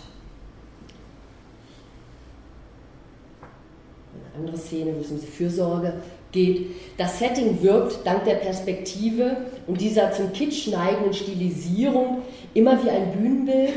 [4.33, 5.95] Eine andere Szene, wo es um die Fürsorge
[6.31, 6.67] geht.
[6.97, 9.35] Das Setting wirkt dank der Perspektive
[9.67, 12.21] und dieser zum Kitsch neigenden Stilisierung
[12.53, 13.73] immer wie ein Bühnenbild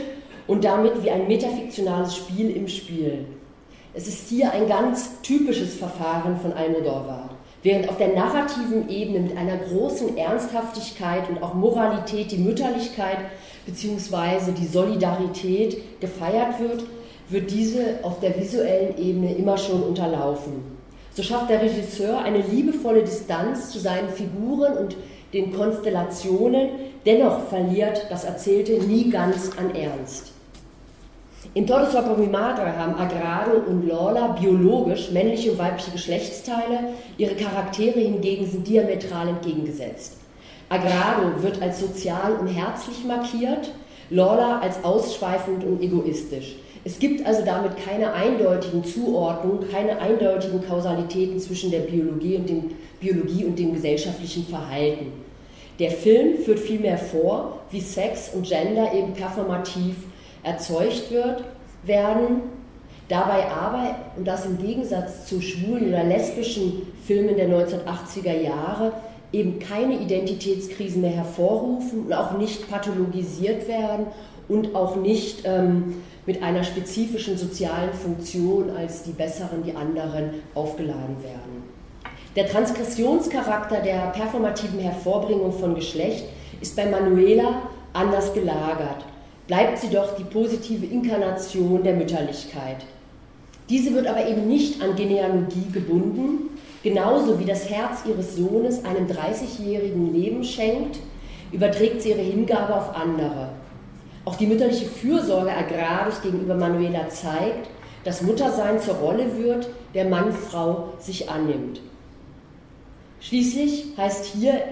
[0.47, 3.25] und damit wie ein metafiktionales Spiel im Spiel.
[3.93, 7.31] Es ist hier ein ganz typisches Verfahren von Almodovar.
[7.65, 13.19] Während auf der narrativen Ebene mit einer großen Ernsthaftigkeit und auch Moralität die Mütterlichkeit
[13.67, 14.53] bzw.
[14.53, 16.85] die Solidarität gefeiert wird,
[17.31, 20.63] wird diese auf der visuellen Ebene immer schon unterlaufen.
[21.13, 24.97] So schafft der Regisseur eine liebevolle Distanz zu seinen Figuren und
[25.33, 26.69] den Konstellationen,
[27.05, 30.33] dennoch verliert das Erzählte nie ganz an Ernst.
[31.55, 38.69] In Madre haben Agrado und Lola biologisch männliche und weibliche Geschlechtsteile, ihre Charaktere hingegen sind
[38.69, 40.19] diametral entgegengesetzt.
[40.69, 43.73] Agrado wird als sozial und herzlich markiert,
[44.11, 46.57] Lola als ausschweifend und egoistisch.
[46.85, 52.71] Es gibt also damit keine eindeutigen Zuordnungen, keine eindeutigen Kausalitäten zwischen der Biologie und dem,
[53.01, 55.13] Biologie und dem gesellschaftlichen Verhalten.
[55.79, 59.97] Der Film führt vielmehr vor, wie Sex und Gender eben performativ
[60.43, 61.45] erzeugt wird,
[61.85, 62.43] werden.
[63.09, 68.93] Dabei aber, und das im Gegensatz zu schwulen oder lesbischen Filmen der 1980er Jahre,
[69.33, 74.07] eben keine Identitätskrisen mehr hervorrufen und auch nicht pathologisiert werden
[74.49, 81.17] und auch nicht ähm, mit einer spezifischen sozialen Funktion als die Besseren, die anderen aufgeladen
[81.23, 81.65] werden.
[82.37, 86.27] Der Transgressionscharakter der performativen Hervorbringung von Geschlecht
[86.61, 89.05] ist bei Manuela anders gelagert
[89.51, 92.85] bleibt sie doch die positive Inkarnation der Mütterlichkeit.
[93.69, 99.09] Diese wird aber eben nicht an Genealogie gebunden, genauso wie das Herz ihres Sohnes einem
[99.09, 101.01] 30-jährigen Leben schenkt,
[101.51, 103.49] überträgt sie ihre Hingabe auf andere.
[104.25, 107.71] Auch die mütterliche Fürsorge Agrarisch gegenüber Manuela zeigt,
[108.05, 111.81] dass Muttersein zur Rolle wird, der Mann Frau sich annimmt.
[113.19, 114.63] Schließlich heißt hier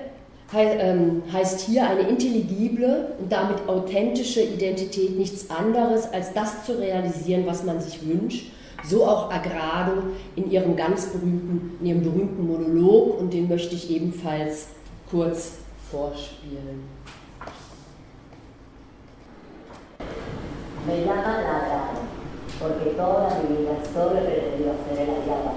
[0.52, 7.64] heißt hier eine intelligible und damit authentische Identität nichts anderes, als das zu realisieren, was
[7.64, 8.50] man sich wünscht.
[8.84, 10.04] So auch Agrado
[10.36, 14.68] in ihrem ganz berühmten, in ihrem berühmten Monolog und den möchte ich ebenfalls
[15.10, 15.58] kurz
[15.90, 16.88] vorspielen.
[20.86, 22.00] Me llaman Agrado,
[22.58, 25.50] porque toda mi vida solo he pretendido ser el aliado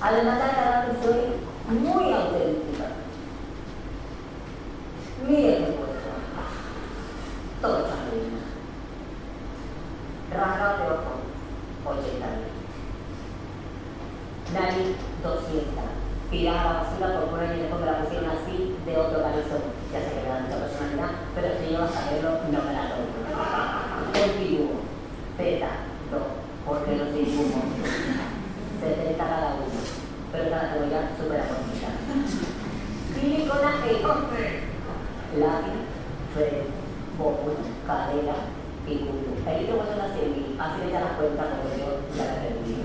[0.00, 2.86] para la de Agrado soy muy auténtica.
[5.28, 6.10] El puesto.
[7.60, 8.38] Todo está bien.
[10.32, 11.12] Rasgado de ojo,
[11.84, 12.54] 80 mil.
[14.54, 15.66] Nariz, 200.
[16.30, 19.62] Tirada la basura por poner y después me la pusieron así de otro camisón.
[19.92, 22.82] Ya sé que me da mucha personalidad, pero si yo a saberlo, no me la
[22.94, 23.06] doy.
[24.22, 24.80] El dibujo.
[25.36, 25.70] Teta,
[26.10, 26.22] dos,
[26.64, 27.25] porque no soy
[30.50, 31.90] la súper bonita.
[33.14, 34.02] Silicona e
[35.36, 35.82] lápiz,
[36.32, 36.70] frente,
[37.18, 37.52] boca,
[37.86, 38.36] cadera
[38.86, 39.34] y culo.
[39.46, 42.76] El libro cuando la seguí, así le da cuenta como yo ya la perdí.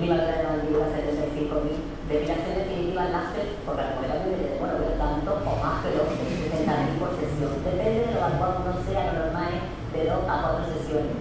[0.00, 4.32] Mi madre de mandíbula 75 mil, debía ser definitiva el láser, porque la mujer me
[4.32, 7.52] dice, bueno, pero tanto o más que los 60 mil por sesión.
[7.62, 9.54] Depende de lo cual uno sea, normal
[9.92, 11.20] de 2 a 4 sesiones.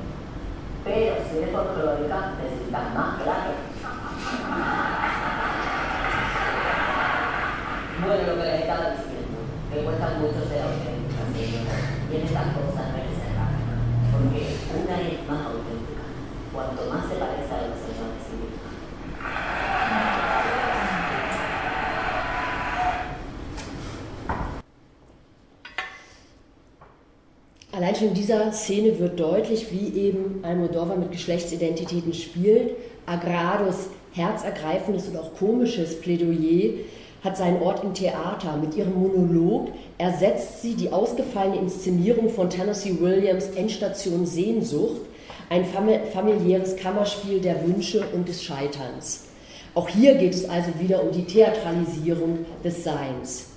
[0.87, 3.58] Pero si eres folclórica, necesitas más, claro.
[8.01, 9.37] Bueno, lo que les estaba diciendo,
[9.69, 11.19] que cuesta mucho ser auténtica,
[12.09, 13.33] y estas cosas no que ser
[14.11, 14.41] porque
[14.73, 16.03] una es más auténtica,
[16.53, 18.69] cuanto más se parece a lo que se llama sí misma.
[27.71, 32.75] Allein schon in dieser Szene wird deutlich, wie eben Almodovar mit Geschlechtsidentitäten spielt.
[33.05, 36.79] Agrados herzergreifendes und auch komisches Plädoyer
[37.23, 38.57] hat seinen Ort im Theater.
[38.57, 45.01] Mit ihrem Monolog ersetzt sie die ausgefallene Inszenierung von Tennessee Williams Endstation Sehnsucht,
[45.49, 49.25] ein familiäres Kammerspiel der Wünsche und des Scheiterns.
[49.75, 53.47] Auch hier geht es also wieder um die Theatralisierung des Seins.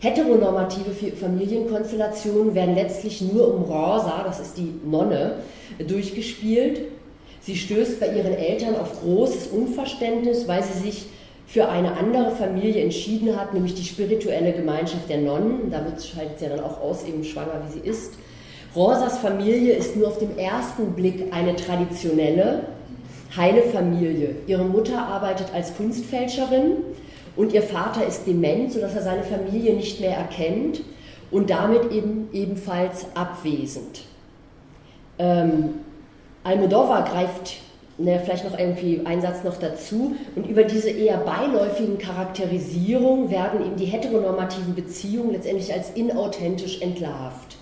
[0.00, 5.36] Heteronormative Familienkonstellationen werden letztlich nur um Rosa, das ist die Nonne,
[5.86, 6.82] durchgespielt.
[7.40, 11.06] Sie stößt bei ihren Eltern auf großes Unverständnis, weil sie sich
[11.52, 15.70] für eine andere Familie entschieden hat, nämlich die spirituelle Gemeinschaft der Nonnen.
[15.70, 18.14] Da scheidet sie ja dann auch aus, eben schwanger wie sie ist.
[18.74, 22.68] Rosas Familie ist nur auf den ersten Blick eine traditionelle,
[23.36, 24.36] heile Familie.
[24.46, 26.76] Ihre Mutter arbeitet als Kunstfälscherin
[27.36, 30.80] und ihr Vater ist dement, sodass er seine Familie nicht mehr erkennt
[31.30, 34.04] und damit eben ebenfalls abwesend.
[35.18, 35.80] Ähm,
[36.44, 37.58] Almodovar greift
[37.98, 40.16] ne, vielleicht noch irgendwie ein Satz noch dazu.
[40.34, 47.56] Und über diese eher beiläufigen Charakterisierungen werden eben die heteronormativen Beziehungen letztendlich als inauthentisch entlarvt.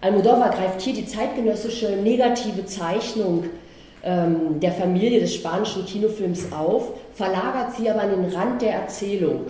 [0.00, 3.44] Almodovar greift hier die zeitgenössische negative Zeichnung
[4.02, 9.46] ähm, der Familie des spanischen Kinofilms auf, verlagert sie aber an den Rand der Erzählung.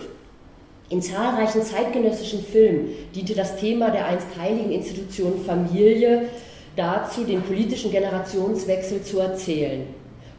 [0.89, 6.29] In zahlreichen zeitgenössischen Filmen diente das Thema der einst heiligen Institution Familie
[6.77, 9.87] dazu, den politischen Generationswechsel zu erzählen.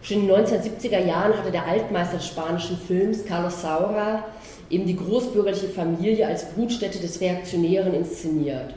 [0.00, 4.24] Schon in den 1970er Jahren hatte der Altmeister des spanischen Films, Carlos Saura,
[4.70, 8.74] eben die großbürgerliche Familie als Brutstätte des Reaktionären inszeniert.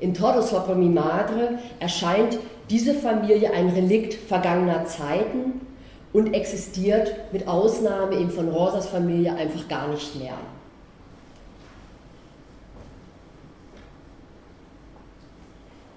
[0.00, 2.38] In Todo sopra mi madre erscheint
[2.68, 5.60] diese Familie ein Relikt vergangener Zeiten
[6.12, 10.34] und existiert mit Ausnahme eben von Rosas Familie einfach gar nicht mehr.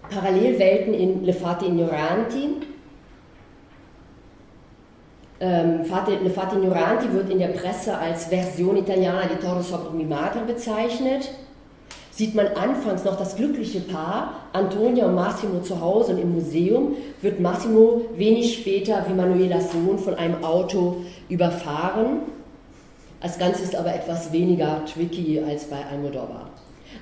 [0.10, 2.50] Parallelwelten in Le Fate Ignoranti.
[5.40, 5.82] Ähm,
[6.24, 10.42] Le Fate Ignoranti wird in der Presse als Version Italiana di Toro sopra mi madre
[10.46, 11.30] bezeichnet
[12.20, 16.98] sieht man anfangs noch das glückliche Paar, Antonia und Massimo zu Hause und im Museum,
[17.22, 20.98] wird Massimo wenig später wie Manuelas Sohn von einem Auto
[21.30, 22.24] überfahren.
[23.22, 26.50] Das Ganze ist aber etwas weniger tricky als bei Almodovar.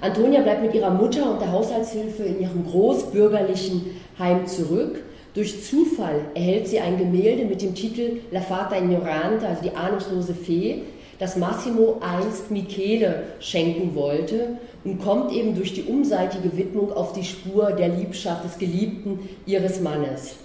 [0.02, 5.04] Antonia bleibt mit ihrer Mutter und der Haushaltshilfe in ihrem großbürgerlichen Heim zurück.
[5.34, 10.34] Durch Zufall erhält sie ein Gemälde mit dem Titel La Fata Ignorante, also die ahnungslose
[10.34, 10.84] Fee,
[11.20, 17.24] das Massimo einst Michele schenken wollte und kommt eben durch die umseitige Widmung auf die
[17.24, 20.36] Spur der Liebschaft des Geliebten ihres Mannes.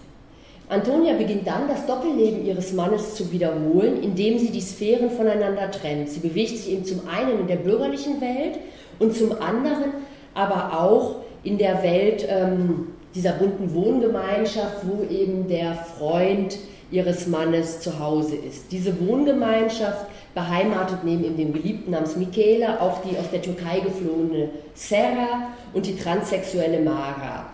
[0.69, 6.09] Antonia beginnt dann, das Doppelleben ihres Mannes zu wiederholen, indem sie die Sphären voneinander trennt.
[6.09, 8.59] Sie bewegt sich eben zum einen in der bürgerlichen Welt
[9.03, 9.93] und zum anderen
[10.35, 16.57] aber auch in der Welt ähm, dieser bunten Wohngemeinschaft, wo eben der Freund
[16.91, 18.71] ihres Mannes zu Hause ist.
[18.71, 25.49] Diese Wohngemeinschaft beheimatet neben dem Geliebten namens Michele auch die aus der Türkei geflohene Serra
[25.75, 27.47] und die transsexuelle Mara.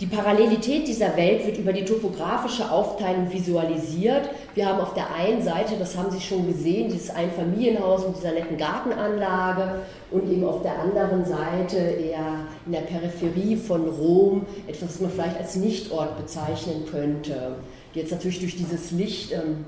[0.00, 4.30] Die Parallelität dieser Welt wird über die topografische Aufteilung visualisiert.
[4.54, 8.32] Wir haben auf der einen Seite, das haben Sie schon gesehen, dieses Einfamilienhaus mit dieser
[8.32, 14.88] netten Gartenanlage und eben auf der anderen Seite eher in der Peripherie von Rom etwas,
[14.88, 17.56] was man vielleicht als Nichtort bezeichnen könnte.
[17.92, 19.66] Jetzt natürlich durch dieses Licht ähm,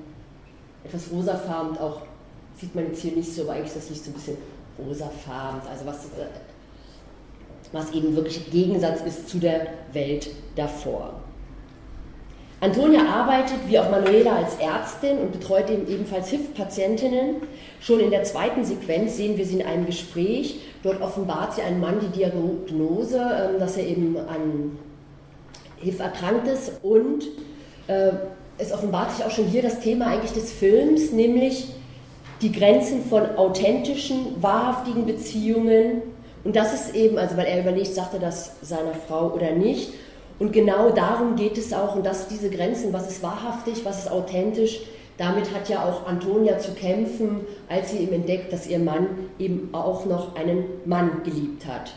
[0.83, 2.01] etwas rosafarben auch
[2.59, 4.37] sieht man jetzt hier nicht so, aber eigentlich ist das Licht so ein bisschen
[4.79, 6.27] rosafarben, also was, äh,
[7.73, 11.15] was eben wirklich Gegensatz ist zu der Welt davor.
[12.63, 17.37] Antonia arbeitet wie auch Manuela als Ärztin und betreut eben ebenfalls HIV-Patientinnen.
[17.81, 20.61] Schon in der zweiten Sequenz sehen wir sie in einem Gespräch.
[20.85, 24.79] Dort offenbart sie einem Mann die Diagnose, ähm, dass er eben an
[25.81, 27.25] HIV erkrankt ist und
[27.89, 28.13] äh,
[28.59, 31.67] es offenbart sich auch schon hier das Thema eigentlich des Films, nämlich
[32.43, 36.03] die Grenzen von authentischen, wahrhaftigen Beziehungen.
[36.45, 39.93] Und das ist eben, also weil er überlegt, sagt er das seiner Frau oder nicht.
[40.39, 44.11] Und genau darum geht es auch, und dass diese Grenzen, was ist wahrhaftig, was ist
[44.11, 44.81] authentisch,
[45.19, 49.07] damit hat ja auch Antonia zu kämpfen, als sie eben entdeckt, dass ihr Mann
[49.39, 51.93] eben auch noch einen Mann geliebt hat.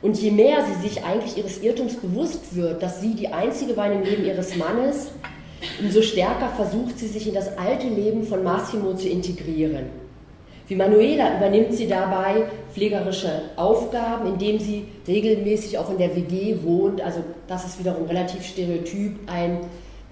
[0.00, 3.90] Und je mehr sie sich eigentlich ihres Irrtums bewusst wird, dass sie die einzige war
[3.90, 5.10] im Leben ihres Mannes,
[5.80, 10.05] umso stärker versucht sie sich in das alte Leben von Massimo zu integrieren.
[10.68, 17.00] Wie Manuela übernimmt sie dabei pflegerische Aufgaben, indem sie regelmäßig auch in der WG wohnt.
[17.00, 19.60] Also das ist wiederum relativ stereotyp, ein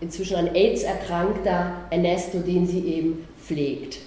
[0.00, 3.98] inzwischen an AIDS erkrankter Ernesto, den sie eben pflegt.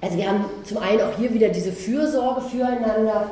[0.00, 3.30] Also wir haben zum einen auch hier wieder diese Fürsorge füreinander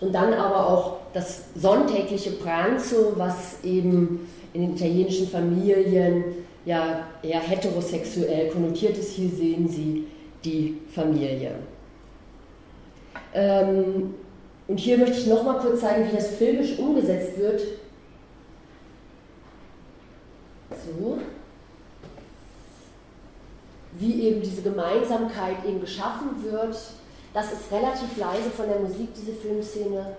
[0.00, 6.24] und dann aber auch das sonntägliche Pranzo, was eben in den italienischen Familien
[6.64, 9.12] ja eher heterosexuell konnotiert ist.
[9.12, 10.06] Hier sehen Sie
[10.44, 11.56] die Familie.
[13.34, 14.14] Ähm,
[14.66, 17.62] und hier möchte ich noch mal kurz zeigen, wie das filmisch umgesetzt wird.
[20.70, 21.18] So.
[23.98, 26.76] Wie eben diese Gemeinsamkeit eben geschaffen wird.
[27.34, 30.16] Das ist relativ leise von der Musik, diese Filmszene.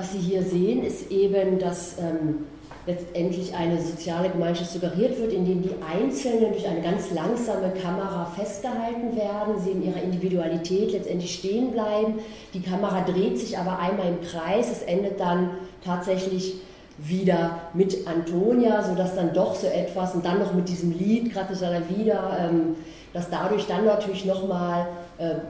[0.00, 2.46] Was Sie hier sehen, ist eben, dass ähm,
[2.86, 9.14] letztendlich eine soziale Gemeinschaft suggeriert wird, indem die Einzelnen durch eine ganz langsame Kamera festgehalten
[9.14, 12.14] werden, sie in ihrer Individualität letztendlich stehen bleiben.
[12.54, 15.50] Die Kamera dreht sich aber einmal im Kreis, es endet dann
[15.84, 16.54] tatsächlich
[16.96, 21.62] wieder mit Antonia, sodass dann doch so etwas und dann noch mit diesem Lied, Gratis
[21.62, 22.76] alla Vida, ähm,
[23.12, 24.86] dass dadurch dann natürlich nochmal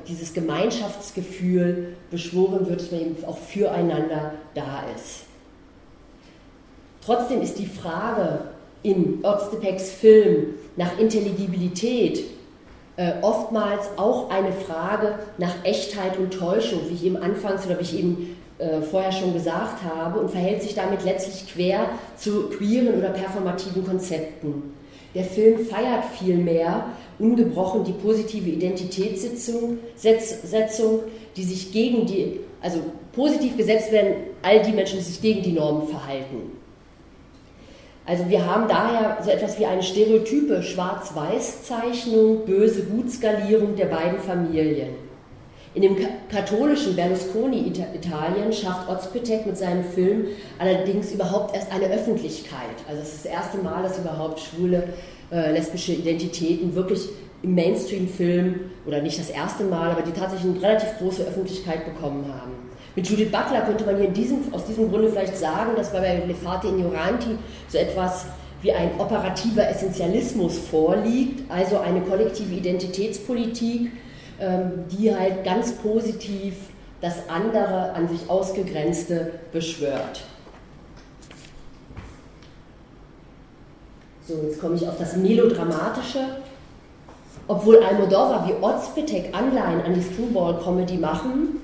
[0.08, 5.24] dieses Gemeinschaftsgefühl beschworen wird, dass man eben auch füreinander da ist.
[7.04, 8.40] Trotzdem ist die Frage
[8.82, 12.24] in Öztepeks Film nach Intelligibilität
[12.96, 17.82] äh, oftmals auch eine Frage nach Echtheit und Täuschung, wie ich eben anfangs oder wie
[17.84, 22.98] ich eben äh, vorher schon gesagt habe, und verhält sich damit letztlich quer zu queeren
[22.98, 24.74] oder performativen Konzepten.
[25.14, 26.84] Der Film feiert vielmehr
[27.20, 31.00] ungebrochen die positive Identitätssetzung, Setzung,
[31.36, 32.80] die sich gegen die, also
[33.12, 36.58] positiv gesetzt werden, all die Menschen, die sich gegen die Normen verhalten.
[38.06, 44.88] Also wir haben daher so etwas wie eine stereotype Schwarz-Weiß-Zeichnung, böse Gutskalierung der beiden Familien.
[45.72, 45.96] In dem
[46.28, 50.26] katholischen Berlusconi-Italien schafft Ozpetek mit seinem Film
[50.58, 52.74] allerdings überhaupt erst eine Öffentlichkeit.
[52.88, 54.88] Also es ist das erste Mal, dass überhaupt schwule,
[55.30, 57.08] äh, lesbische Identitäten wirklich
[57.42, 62.24] im Mainstream-Film, oder nicht das erste Mal, aber die tatsächlich eine relativ große Öffentlichkeit bekommen
[62.26, 62.52] haben.
[62.96, 66.68] Mit Judith Butler könnte man hier diesem, aus diesem Grunde vielleicht sagen, dass bei Lefate
[66.68, 68.26] Ignoranti so etwas
[68.62, 73.92] wie ein operativer Essentialismus vorliegt, also eine kollektive Identitätspolitik,
[74.40, 76.54] ähm, die halt ganz positiv
[77.00, 80.22] das andere an sich ausgegrenzte beschwört.
[84.30, 86.20] So, jetzt komme ich auf das Melodramatische.
[87.48, 91.60] Obwohl Almodovar wie Ozpetek Anleihen an die Screwball-Comedy machen,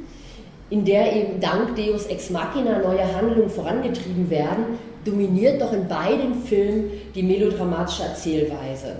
[0.68, 6.42] in der eben dank Deus Ex Machina neue Handlungen vorangetrieben werden, dominiert doch in beiden
[6.42, 8.96] Filmen die melodramatische Erzählweise.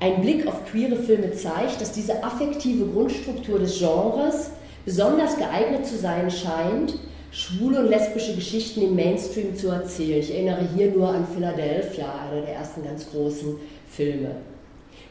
[0.00, 4.50] Ein Blick auf queere Filme zeigt, dass diese affektive Grundstruktur des Genres
[4.84, 6.98] besonders geeignet zu sein scheint,
[7.36, 10.20] schwule und lesbische Geschichten im Mainstream zu erzählen.
[10.20, 13.56] Ich erinnere hier nur an Philadelphia, einer der ersten ganz großen
[13.90, 14.30] Filme.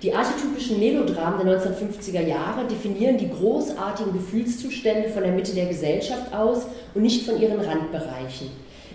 [0.02, 6.34] Die archetypischen Melodramen der 1950er Jahre definieren die großartigen Gefühlszustände von der Mitte der Gesellschaft
[6.34, 6.66] aus
[6.96, 8.50] und nicht von ihren Randbereichen.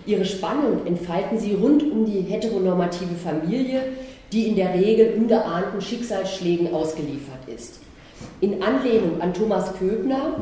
[0.05, 3.83] Ihre Spannung entfalten sie rund um die heteronormative Familie,
[4.33, 7.79] die in der Regel ungeahnten Schicksalsschlägen ausgeliefert ist.
[8.41, 10.35] In Anlehnung an Thomas Köbner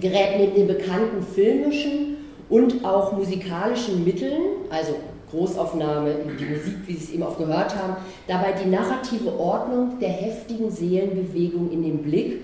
[0.00, 2.13] gerät neben den bekannten filmischen
[2.48, 4.40] und auch musikalischen Mitteln,
[4.70, 4.94] also
[5.30, 7.96] Großaufnahme, die Musik, wie Sie es eben auch gehört haben,
[8.28, 12.42] dabei die narrative Ordnung der heftigen Seelenbewegung in den Blick,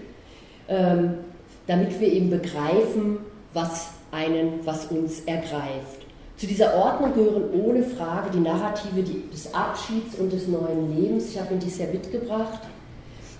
[0.68, 1.14] ähm,
[1.66, 3.18] damit wir eben begreifen,
[3.55, 6.01] was einen, was uns ergreift.
[6.36, 11.28] Zu dieser Ordnung gehören ohne Frage die Narrative des Abschieds und des neuen Lebens.
[11.30, 12.61] Ich habe Ihnen dies ja mitgebracht,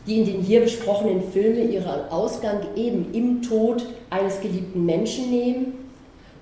[0.07, 5.90] die in den hier besprochenen Filmen ihren Ausgang eben im Tod eines geliebten Menschen nehmen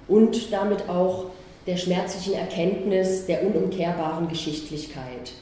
[0.08, 1.26] und damit auch
[1.66, 5.32] der schmerzlichen Erkenntnis der unumkehrbaren Geschichtlichkeit.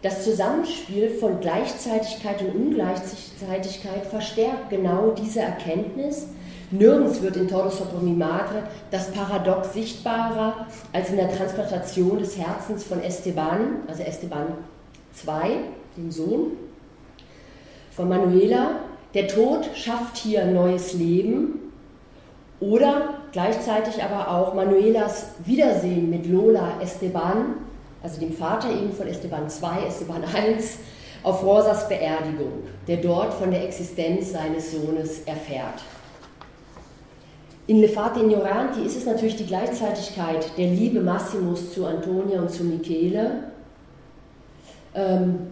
[0.00, 6.26] Das Zusammenspiel von Gleichzeitigkeit und Ungleichzeitigkeit verstärkt genau diese Erkenntnis
[6.72, 7.46] Nirgends wird in
[8.02, 14.54] mi madre das Paradox sichtbarer als in der Transplantation des Herzens von Esteban, also Esteban
[15.26, 15.56] II,
[15.98, 16.52] dem Sohn
[17.90, 18.80] von Manuela.
[19.12, 21.72] Der Tod schafft hier neues Leben
[22.58, 27.56] oder gleichzeitig aber auch Manuelas Wiedersehen mit Lola Esteban,
[28.02, 30.62] also dem Vater eben von Esteban II, Esteban I,
[31.22, 35.82] auf Rosas Beerdigung, der dort von der Existenz seines Sohnes erfährt.
[37.68, 42.50] In Le Fate Ignoranti ist es natürlich die Gleichzeitigkeit der Liebe Massimos zu Antonia und
[42.50, 43.44] zu Michele
[44.94, 45.46] ähm,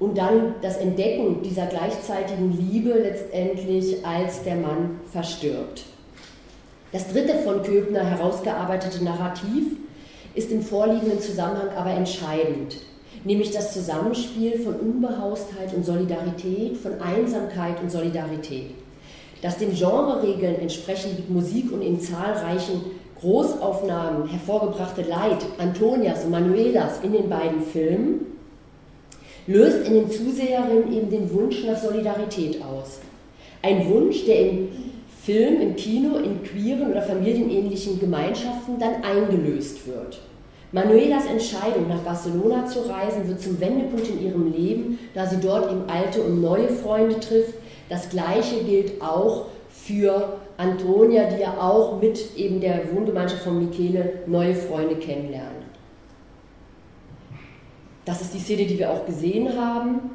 [0.00, 5.84] und dann das Entdecken dieser gleichzeitigen Liebe letztendlich, als der Mann verstirbt.
[6.92, 9.76] Das dritte von Köbner herausgearbeitete Narrativ
[10.34, 12.78] ist im vorliegenden Zusammenhang aber entscheidend,
[13.24, 18.72] nämlich das Zusammenspiel von Unbehaustheit und Solidarität, von Einsamkeit und Solidarität.
[19.40, 22.82] Das den Genreregeln entsprechend Musik und in zahlreichen
[23.20, 28.26] Großaufnahmen hervorgebrachte Leid Antonias und Manuelas in den beiden Filmen
[29.46, 32.98] löst in den Zuseherinnen eben den Wunsch nach Solidarität aus.
[33.62, 34.68] Ein Wunsch, der im
[35.22, 40.20] Film, im Kino, in queeren oder familienähnlichen Gemeinschaften dann eingelöst wird.
[40.72, 45.70] Manuelas Entscheidung, nach Barcelona zu reisen, wird zum Wendepunkt in ihrem Leben, da sie dort
[45.70, 47.54] eben alte und neue Freunde trifft,
[47.88, 54.20] das Gleiche gilt auch für Antonia, die ja auch mit eben der Wohngemeinschaft von Michele
[54.26, 55.64] neue Freunde kennenlernt.
[58.04, 60.10] Das ist die Szene, die wir auch gesehen haben.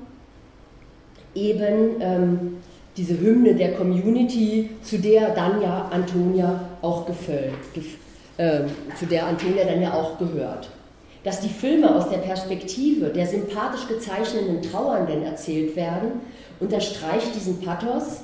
[1.34, 2.58] Eben ähm,
[2.98, 7.54] diese Hymne der Community, zu der dann ja Antonia auch gefällt,
[8.38, 8.62] äh,
[8.98, 10.70] zu der Antonia dann ja auch gehört.
[11.24, 16.22] Dass die Filme aus der Perspektive der sympathisch gezeichneten Trauernden erzählt werden,
[16.60, 18.22] unterstreicht diesen Pathos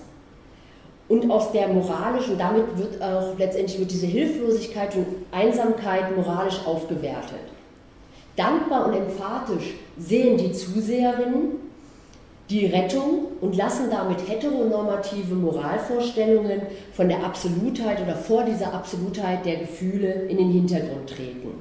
[1.10, 7.42] und aus der moralischen, damit wird auch letztendlich wird diese Hilflosigkeit und Einsamkeit moralisch aufgewertet.
[8.38, 11.71] Dankbar und emphatisch sehen die Zuseherinnen
[12.52, 19.56] die Rettung und lassen damit heteronormative Moralvorstellungen von der Absolutheit oder vor dieser Absolutheit der
[19.58, 21.52] Gefühle in den Hintergrund treten.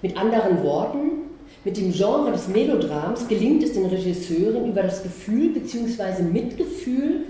[0.00, 1.28] Mit anderen Worten,
[1.64, 6.22] mit dem Genre des Melodrams gelingt es den Regisseuren über das Gefühl bzw.
[6.22, 7.24] Mitgefühl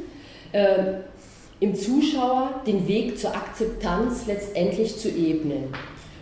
[0.52, 0.98] äh,
[1.60, 5.72] im Zuschauer den Weg zur Akzeptanz letztendlich zu ebnen.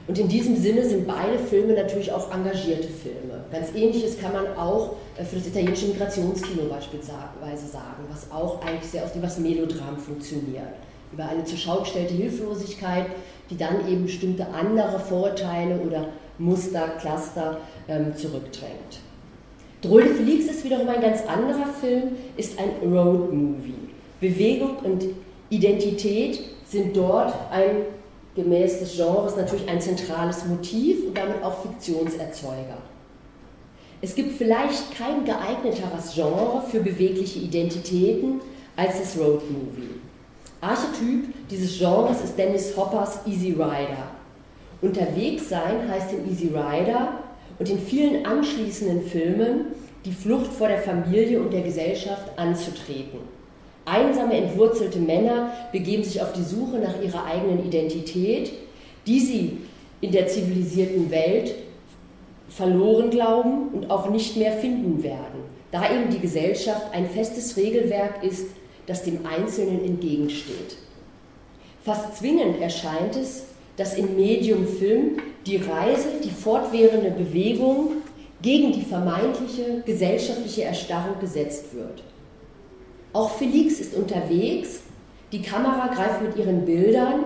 [0.09, 3.45] Und in diesem Sinne sind beide Filme natürlich auch engagierte Filme.
[3.51, 8.91] Ganz ähnliches kann man auch äh, für das italienische Migrationskino beispielsweise sagen, was auch eigentlich
[8.91, 10.75] sehr auf dem was Melodram funktioniert.
[11.13, 13.07] Über eine zur Schau gestellte Hilflosigkeit,
[13.51, 19.01] die dann eben bestimmte andere Vorurteile oder Muster, Cluster ähm, zurückdrängt.
[19.83, 23.75] Drôle de Felix ist wiederum ein ganz anderer Film, ist ein Road-Movie.
[24.21, 25.05] Bewegung und
[25.51, 27.83] Identität sind dort ein
[28.37, 32.77] gemäß des Genres natürlich ein zentrales Motiv und damit auch Fiktionserzeuger.
[34.03, 38.41] Es gibt vielleicht kein geeigneteres Genre für bewegliche Identitäten
[38.77, 40.01] als das Road Movie.
[40.61, 44.11] Archetyp dieses Genres ist Dennis Hoppers Easy Rider.
[44.83, 47.21] Unterwegs sein heißt im Easy Rider
[47.59, 49.67] und in vielen anschließenden Filmen
[50.05, 53.36] die Flucht vor der Familie und der Gesellschaft anzutreten.
[53.87, 58.53] Einsame, entwurzelte Männer begeben sich auf die Suche nach ihrer eigenen Identität,
[59.07, 59.59] die sie
[60.01, 61.55] in der zivilisierten Welt
[62.49, 68.23] verloren glauben und auch nicht mehr finden werden, da eben die Gesellschaft ein festes Regelwerk
[68.23, 68.49] ist,
[68.87, 70.77] das dem Einzelnen entgegensteht.
[71.85, 73.45] Fast zwingend erscheint es,
[73.77, 77.93] dass im Medium Film die Reise, die fortwährende Bewegung
[78.43, 82.03] gegen die vermeintliche gesellschaftliche Erstarrung gesetzt wird.
[83.17, 84.81] Auch Felix ist unterwegs.
[85.33, 87.25] Die Kamera greift mit ihren Bildern,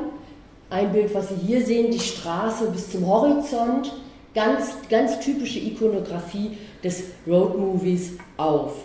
[0.71, 3.93] ein Bild, was Sie hier sehen, die Straße bis zum Horizont,
[4.33, 8.85] ganz, ganz typische Ikonografie des Roadmovies auf.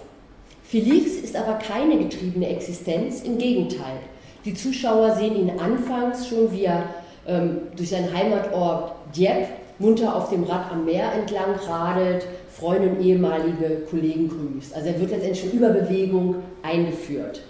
[0.64, 3.99] Felix ist aber keine getriebene Existenz, im Gegenteil.
[4.43, 6.86] Die Zuschauer sehen ihn anfangs schon, wie er
[7.28, 12.26] ähm, durch seinen Heimatort Dieppe munter auf dem Rad am Meer entlang radelt,
[12.58, 14.74] Freunde und ehemalige Kollegen grüßt.
[14.76, 17.41] Also er wird letztendlich schon über Bewegung eingeführt.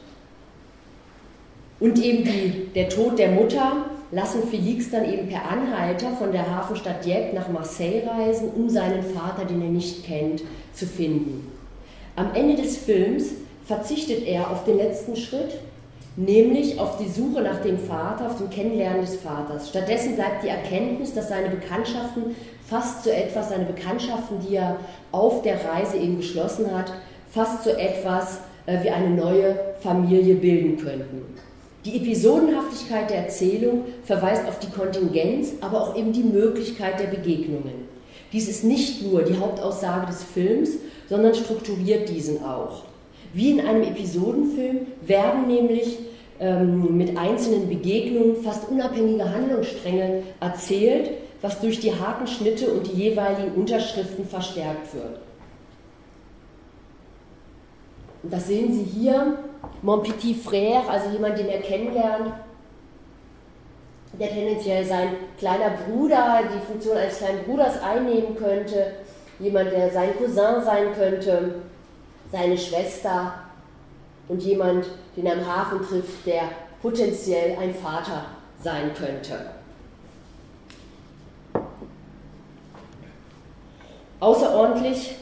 [1.79, 6.49] Und eben die, der Tod der Mutter lassen Felix dann eben per Anhalter von der
[6.49, 10.41] Hafenstadt Dieppe nach Marseille reisen, um seinen Vater, den er nicht kennt,
[10.73, 11.51] zu finden.
[12.15, 13.31] Am Ende des Films
[13.65, 15.59] verzichtet er auf den letzten Schritt,
[16.15, 19.69] nämlich auf die Suche nach dem Vater, auf dem Kennenlernen des Vaters.
[19.69, 22.35] Stattdessen bleibt die Erkenntnis, dass seine Bekanntschaften
[22.67, 24.77] fast so etwas, seine Bekanntschaften, die er
[25.11, 26.91] auf der Reise eben geschlossen hat,
[27.31, 31.35] fast so etwas äh, wie eine neue Familie bilden könnten.
[31.85, 37.85] Die Episodenhaftigkeit der Erzählung verweist auf die Kontingenz, aber auch eben die Möglichkeit der Begegnungen.
[38.33, 40.71] Dies ist nicht nur die Hauptaussage des Films,
[41.07, 42.83] sondern strukturiert diesen auch.
[43.33, 45.99] Wie in einem Episodenfilm werden nämlich
[46.39, 51.11] ähm, mit einzelnen Begegnungen fast unabhängige Handlungsstränge erzählt,
[51.45, 55.19] was durch die harten Schnitte und die jeweiligen Unterschriften verstärkt wird.
[58.23, 59.37] Und das sehen Sie hier,
[59.83, 62.33] Mon Petit Frère, also jemand, den er kennenlernt,
[64.13, 68.93] der tendenziell sein kleiner Bruder, die Funktion eines kleinen Bruders einnehmen könnte,
[69.37, 71.55] jemand, der sein Cousin sein könnte,
[72.31, 73.35] seine Schwester
[74.29, 76.49] und jemand, den er am Hafen trifft, der
[76.81, 78.25] potenziell ein Vater
[78.63, 79.54] sein könnte.
[84.25, 85.13] Außerordentlich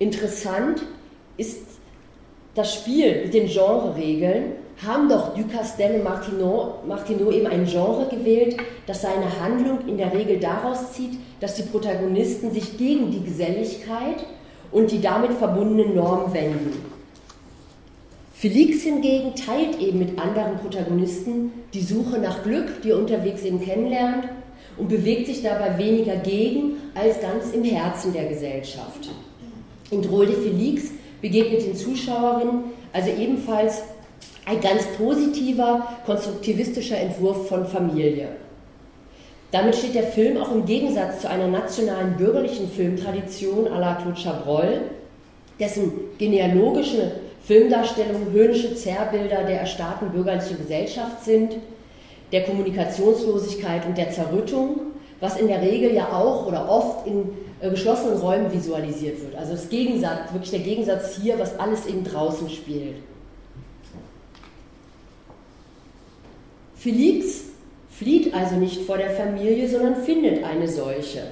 [0.00, 0.82] interessant
[1.36, 1.60] ist
[2.56, 4.54] das Spiel mit den Genre-Regeln.
[4.84, 8.56] Haben doch Ducastel und Martineau, Martineau eben ein Genre gewählt,
[8.86, 14.26] das seine Handlung in der Regel daraus zieht, dass die Protagonisten sich gegen die Geselligkeit
[14.72, 16.84] und die damit verbundenen Normen wenden.
[18.34, 23.60] Felix hingegen teilt eben mit anderen Protagonisten die Suche nach Glück, die er unterwegs eben
[23.60, 24.24] kennenlernt,
[24.78, 29.10] und bewegt sich dabei weniger gegen als ganz im Herzen der Gesellschaft.
[29.90, 33.82] In Drôle de Felix begegnet den Zuschauerinnen also ebenfalls
[34.46, 38.28] ein ganz positiver, konstruktivistischer Entwurf von Familie.
[39.50, 44.20] Damit steht der Film auch im Gegensatz zu einer nationalen bürgerlichen Filmtradition à la Claude
[44.20, 44.80] Chabrol,
[45.60, 47.12] dessen genealogische
[47.44, 51.56] Filmdarstellungen höhnische Zerrbilder der erstarrten bürgerlichen Gesellschaft sind,
[52.32, 54.80] der Kommunikationslosigkeit und der Zerrüttung,
[55.20, 59.34] was in der Regel ja auch oder oft in äh, geschlossenen Räumen visualisiert wird.
[59.36, 62.96] Also das Gegensatz, wirklich der Gegensatz hier, was alles eben draußen spielt.
[66.74, 67.44] Felix
[67.88, 71.22] flieht also nicht vor der Familie, sondern findet eine solche.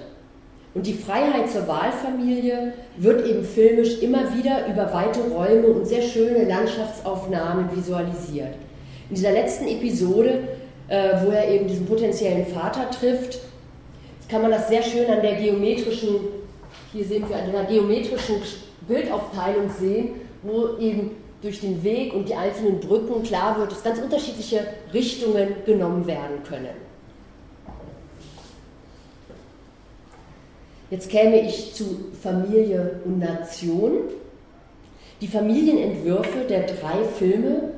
[0.74, 6.02] Und die Freiheit zur Wahlfamilie wird eben filmisch immer wieder über weite Räume und sehr
[6.02, 8.54] schöne Landschaftsaufnahmen visualisiert.
[9.08, 10.48] In dieser letzten Episode,
[10.88, 13.40] äh, wo er eben diesen potenziellen Vater trifft,
[14.28, 16.16] kann man das sehr schön an der geometrischen,
[16.92, 18.36] hier sehen wir an der geometrischen
[18.88, 20.10] Bildaufteilung sehen,
[20.42, 21.12] wo eben
[21.42, 26.42] durch den Weg und die einzelnen Brücken klar wird, dass ganz unterschiedliche Richtungen genommen werden
[26.48, 26.84] können.
[30.90, 33.92] Jetzt käme ich zu Familie und Nation.
[35.20, 37.72] Die Familienentwürfe der drei Filme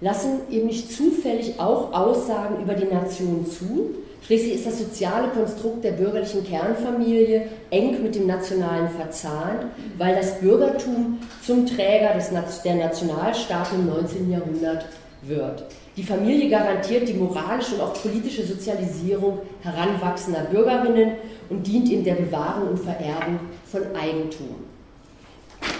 [0.00, 3.94] lassen eben nicht zufällig auch Aussagen über die Nation zu,
[4.28, 10.38] Schließlich ist das soziale Konstrukt der bürgerlichen Kernfamilie eng mit dem Nationalen verzahnt, weil das
[10.38, 12.30] Bürgertum zum Träger des,
[12.62, 14.30] der Nationalstaaten im 19.
[14.30, 14.84] Jahrhundert
[15.22, 15.64] wird.
[15.96, 21.12] Die Familie garantiert die moralische und auch politische Sozialisierung heranwachsender Bürgerinnen
[21.48, 24.56] und dient in der Bewahrung und Vererbung von Eigentum.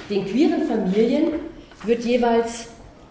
[0.08, 1.34] Den queeren Familien
[1.84, 2.68] wird jeweils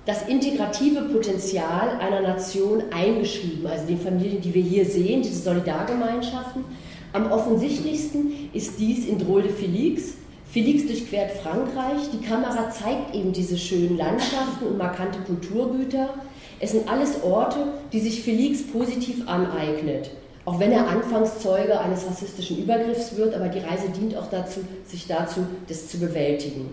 [0.07, 6.63] das integrative Potenzial einer Nation eingeschrieben, also den Familien, die wir hier sehen, diese Solidargemeinschaften.
[7.11, 10.13] Am offensichtlichsten ist dies in Drôle de Félix.
[10.53, 12.09] Félix durchquert Frankreich.
[12.13, 16.13] Die Kamera zeigt eben diese schönen Landschaften und markante Kulturgüter.
[16.61, 20.09] Es sind alles Orte, die sich Félix positiv aneignet.
[20.45, 24.61] Auch wenn er anfangs Zeuge eines rassistischen Übergriffs wird, aber die Reise dient auch dazu,
[24.85, 26.69] sich dazu, das zu bewältigen.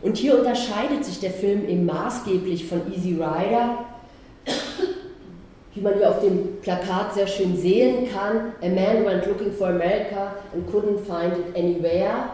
[0.00, 3.84] Und hier unterscheidet sich der Film eben maßgeblich von Easy Rider,
[5.74, 8.52] wie man hier auf dem Plakat sehr schön sehen kann.
[8.62, 12.30] A man went looking for America and couldn't find it anywhere.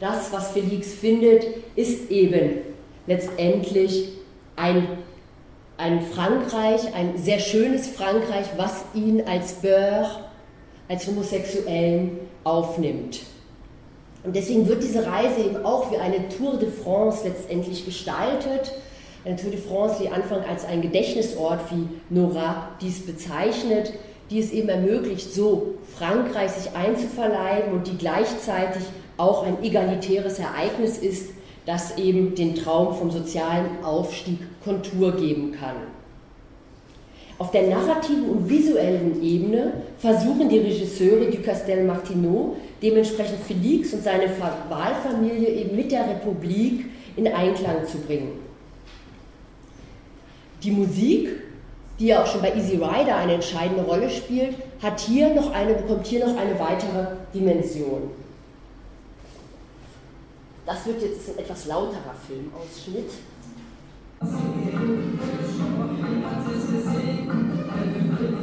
[0.00, 1.44] Das, was Felix findet,
[1.76, 2.58] ist eben
[3.06, 4.08] letztendlich
[4.56, 4.88] ein,
[5.76, 10.08] ein Frankreich, ein sehr schönes Frankreich, was ihn als Beur,
[10.88, 13.20] als Homosexuellen aufnimmt.
[14.24, 18.72] Und deswegen wird diese Reise eben auch wie eine Tour de France letztendlich gestaltet.
[19.24, 23.92] Eine Tour de France, die Anfang als ein Gedächtnisort, wie Nora dies bezeichnet,
[24.30, 28.82] die es eben ermöglicht, so Frankreich sich einzuverleiben und die gleichzeitig
[29.18, 31.30] auch ein egalitäres Ereignis ist,
[31.66, 35.76] das eben den Traum vom sozialen Aufstieg Kontur geben kann.
[37.38, 44.04] Auf der narrativen und visuellen Ebene versuchen die Regisseure du Castel Martineau dementsprechend Felix und
[44.04, 44.28] seine
[44.68, 46.84] Wahlfamilie eben mit der Republik
[47.16, 48.32] in Einklang zu bringen.
[50.62, 51.30] Die Musik,
[51.98, 55.74] die ja auch schon bei Easy Rider eine entscheidende Rolle spielt, hat hier noch eine,
[55.74, 58.10] bekommt hier noch eine weitere Dimension.
[60.66, 63.12] Das wird jetzt ein etwas lauterer Filmausschnitt.
[67.26, 68.33] Man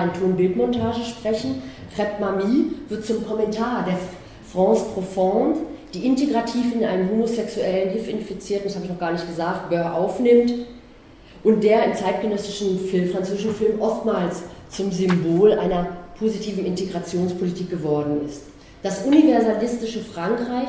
[0.00, 1.62] vertikalen Tonbildmontage sprechen.
[1.96, 3.98] Crêpe Mamie wird zum Kommentar der
[4.52, 5.60] France Profonde,
[5.92, 10.52] die integrativ in einen homosexuellen HIV-Infizierten, das habe ich noch gar nicht gesagt, Bör aufnimmt
[11.42, 15.88] und der im zeitgenössischen Film, französischen Film oftmals zum Symbol einer
[16.18, 18.42] positiven Integrationspolitik geworden ist.
[18.82, 20.68] Das universalistische Frankreich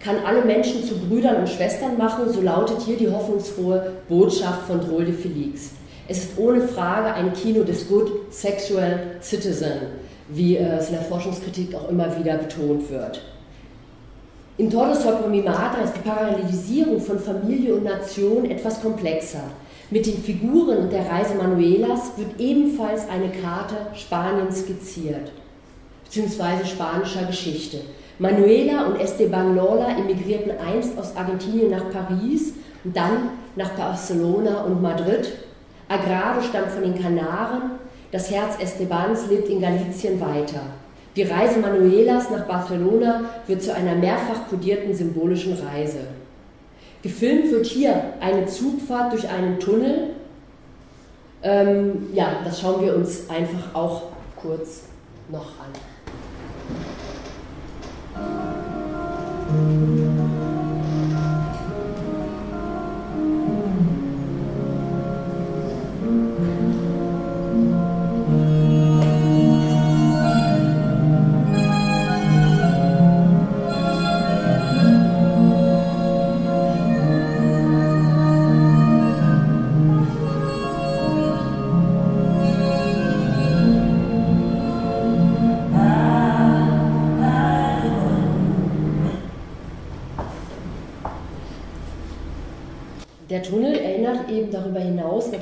[0.00, 4.80] kann alle Menschen zu Brüdern und Schwestern machen, so lautet hier die hoffnungsfrohe Botschaft von
[4.80, 5.70] Drôle de Félix.
[6.12, 9.72] Es ist ohne Frage ein Kino des Good Sexual Citizen,
[10.28, 13.22] wie es in der Forschungskritik auch immer wieder betont wird.
[14.58, 19.44] In Torres sobre mi madre ist die Parallelisierung von Familie und Nation etwas komplexer.
[19.90, 25.32] Mit den Figuren und der Reise Manuelas wird ebenfalls eine Karte Spaniens skizziert.
[26.04, 26.66] bzw.
[26.66, 27.78] spanischer Geschichte.
[28.18, 32.52] Manuela und Esteban Lola emigrierten einst aus Argentinien nach Paris
[32.84, 35.32] und dann nach Barcelona und Madrid.
[35.88, 37.72] Agrado stammt von den Kanaren,
[38.10, 40.60] das Herz Estebans lebt in Galicien weiter.
[41.16, 46.06] Die Reise Manuelas nach Barcelona wird zu einer mehrfach kodierten symbolischen Reise.
[47.02, 50.10] Gefilmt wird hier eine Zugfahrt durch einen Tunnel.
[51.42, 54.04] Ähm, ja, das schauen wir uns einfach auch
[54.40, 54.84] kurz
[55.28, 55.72] noch an.
[59.54, 60.41] Der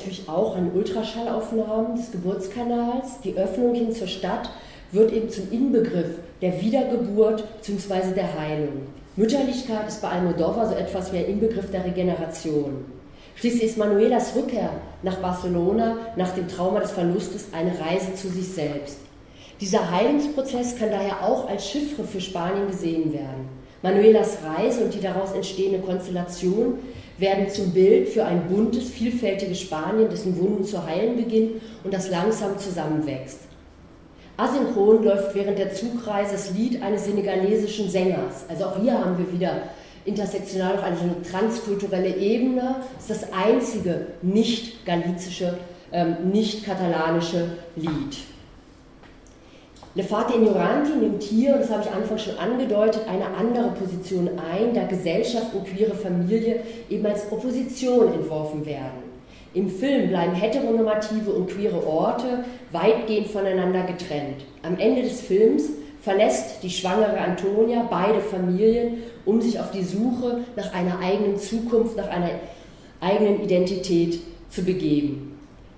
[0.01, 3.21] natürlich auch an Ultraschallaufnahmen des Geburtskanals.
[3.23, 4.51] Die Öffnung hin zur Stadt
[4.93, 8.15] wird eben zum Inbegriff der Wiedergeburt bzw.
[8.15, 8.87] der Heilung.
[9.17, 12.85] Mütterlichkeit ist bei Almodovar so etwas wie ein Inbegriff der Regeneration.
[13.37, 14.71] Schließlich ist Manuelas Rückkehr
[15.03, 18.99] nach Barcelona nach dem Trauma des Verlustes eine Reise zu sich selbst.
[19.61, 23.49] Dieser Heilungsprozess kann daher auch als Chiffre für Spanien gesehen werden.
[23.83, 26.79] Manuelas Reise und die daraus entstehende Konstellation
[27.21, 32.11] werden zum Bild für ein buntes, vielfältiges Spanien, dessen Wunden zu heilen beginnen und das
[32.11, 33.41] langsam zusammenwächst.
[34.37, 38.47] Asynchron läuft während der Zugreise das Lied eines senegalesischen Sängers.
[38.49, 39.65] Also auch hier haben wir wieder
[40.07, 40.97] intersektional auf eine
[41.31, 42.77] transkulturelle Ebene.
[42.97, 45.59] Das ist das einzige nicht galizische,
[45.93, 48.17] ähm, nicht katalanische Lied.
[49.97, 54.31] Le Fate Ignoranti nimmt hier, und das habe ich anfangs schon angedeutet, eine andere Position
[54.39, 59.11] ein, da Gesellschaft und queere Familie eben als Opposition entworfen werden.
[59.53, 64.45] Im Film bleiben heteronormative und queere Orte weitgehend voneinander getrennt.
[64.63, 65.65] Am Ende des Films
[66.03, 71.97] verlässt die schwangere Antonia beide Familien, um sich auf die Suche nach einer eigenen Zukunft,
[71.97, 72.31] nach einer
[73.01, 74.21] eigenen Identität
[74.51, 75.30] zu begeben.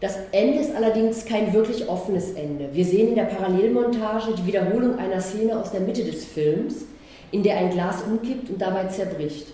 [0.03, 2.69] Das Ende ist allerdings kein wirklich offenes Ende.
[2.73, 6.87] Wir sehen in der Parallelmontage die Wiederholung einer Szene aus der Mitte des Films,
[7.31, 9.47] in der ein Glas umkippt und dabei zerbricht.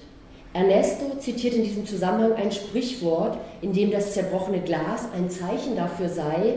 [0.55, 6.09] Ernesto zitiert in diesem Zusammenhang ein Sprichwort, in dem das zerbrochene Glas ein Zeichen dafür
[6.09, 6.55] sei,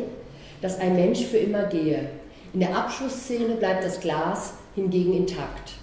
[0.61, 2.11] dass ein Mensch für immer gehe.
[2.53, 5.73] In der Abschlussszene bleibt das Glas hingegen intakt.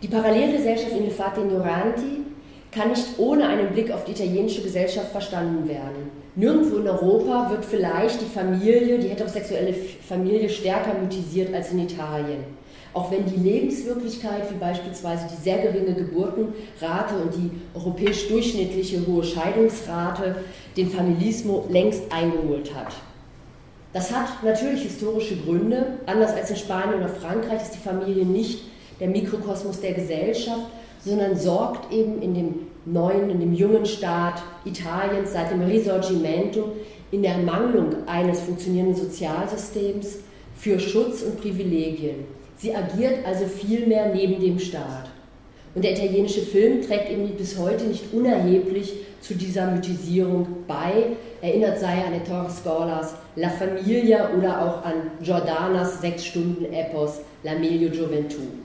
[0.00, 2.20] Die Parallelgesellschaft in Le Fate Ignoranti
[2.72, 6.10] kann nicht ohne einen Blick auf die italienische Gesellschaft verstanden werden.
[6.36, 12.44] Nirgendwo in Europa wird vielleicht die Familie, die heterosexuelle Familie stärker mythisiert als in Italien.
[12.92, 19.22] Auch wenn die Lebenswirklichkeit, wie beispielsweise die sehr geringe Geburtenrate und die europäisch durchschnittliche hohe
[19.22, 20.36] Scheidungsrate,
[20.76, 22.92] den Familismo längst eingeholt hat.
[23.92, 25.98] Das hat natürlich historische Gründe.
[26.06, 28.62] Anders als in Spanien oder Frankreich ist die Familie nicht
[29.00, 30.66] der Mikrokosmos der Gesellschaft,
[31.04, 36.72] sondern sorgt eben in dem neuen, in dem jungen Staat Italiens seit dem Risorgimento
[37.10, 40.18] in der Ermangelung eines funktionierenden Sozialsystems
[40.56, 42.24] für Schutz und Privilegien.
[42.56, 45.10] Sie agiert also vielmehr neben dem Staat.
[45.74, 51.16] Und der italienische Film trägt eben bis heute nicht unerheblich zu dieser Mythisierung bei.
[51.40, 58.59] Erinnert sei an Ettore Scolas La Famiglia oder auch an Giordanas Sechs-Stunden-Epos La Meglio Gioventù.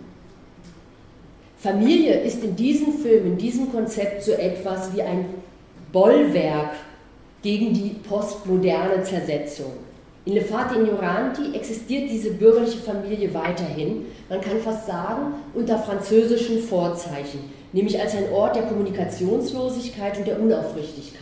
[1.58, 5.26] Familie ist in diesem Film, in diesem Konzept so etwas wie ein
[5.91, 6.72] Bollwerk
[7.41, 9.72] gegen die postmoderne Zersetzung.
[10.26, 16.64] In Le Fate Ignoranti existiert diese bürgerliche Familie weiterhin, man kann fast sagen, unter französischen
[16.64, 21.22] Vorzeichen, nämlich als ein Ort der Kommunikationslosigkeit und der Unaufrichtigkeit.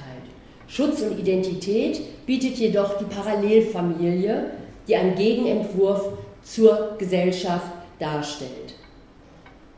[0.68, 4.52] Schutz und Identität bietet jedoch die Parallelfamilie,
[4.88, 7.68] die einen Gegenentwurf zur Gesellschaft
[8.00, 8.63] darstellt.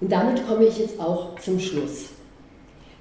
[0.06, 2.10] Und damit komme ich jetzt auch zum Schluss.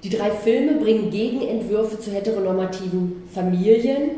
[0.03, 4.09] Die drei Filme bringen Gegenentwürfe zu heteronormativen Familien.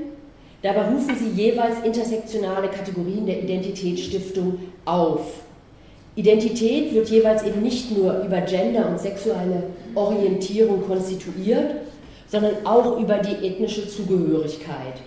[0.61, 5.19] Dabei rufen sie jeweils intersektionale Kategorien der Identitätsstiftung auf.
[6.15, 9.63] Identität wird jeweils eben nicht nur über Gender und sexuelle
[9.93, 11.75] Orientierung konstituiert,
[12.29, 15.01] sondern auch über die ethnische Zugehörigkeit,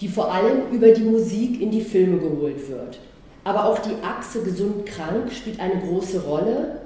[0.00, 3.00] die vor allem über die Musik in die Filme geholt wird.
[3.42, 6.78] Aber auch die Achse gesund-krank spielt eine große Rolle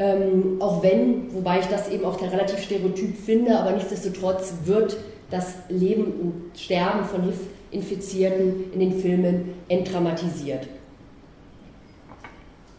[0.00, 4.96] ähm, auch wenn, wobei ich das eben auch relativ stereotyp finde, aber nichtsdestotrotz wird
[5.30, 10.66] das Leben und Sterben von HIV-Infizierten in den Filmen entdramatisiert.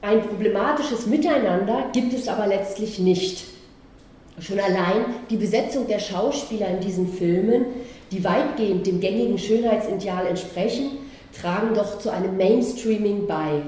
[0.02, 3.46] Ein problematisches Miteinander gibt es aber letztlich nicht.
[4.40, 7.66] Schon allein die Besetzung der Schauspieler in diesen Filmen,
[8.12, 10.98] die weitgehend dem gängigen Schönheitsideal entsprechen,
[11.40, 13.62] tragen doch zu einem Mainstreaming bei.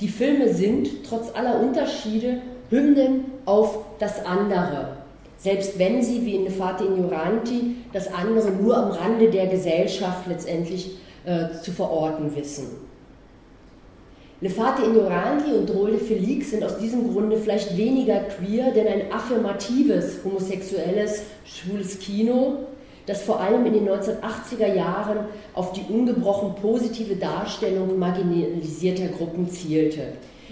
[0.00, 4.96] Die Filme sind, trotz aller Unterschiede, Hymnen auf das andere,
[5.38, 10.98] selbst wenn sie, wie in Nefate Ignoranti, das andere nur am Rande der Gesellschaft letztendlich
[11.24, 12.86] äh, zu verorten wissen.
[14.42, 18.86] Le Fate Ignoranti und Drôle de Félix sind aus diesem Grunde vielleicht weniger queer, denn
[18.86, 22.66] ein affirmatives, homosexuelles, schwules Kino,
[23.06, 25.20] das vor allem in den 1980er Jahren
[25.54, 30.02] auf die ungebrochen positive Darstellung marginalisierter Gruppen zielte,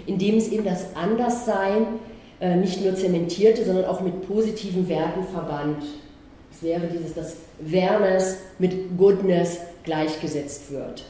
[0.05, 1.87] indem es eben das Anderssein
[2.39, 5.83] äh, nicht nur zementierte, sondern auch mit positiven Werten verband.
[6.51, 11.03] Es wäre dieses, dass Werners mit Goodness gleichgesetzt wird.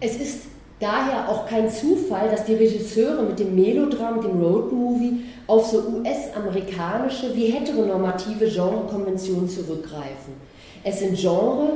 [0.00, 0.44] Es ist
[0.80, 7.34] daher auch kein Zufall, dass die Regisseure mit dem Melodram, dem Roadmovie, auf so US-amerikanische
[7.34, 10.34] wie heteronormative Genrekonventionen zurückgreifen.
[10.82, 11.72] Es sind Genre,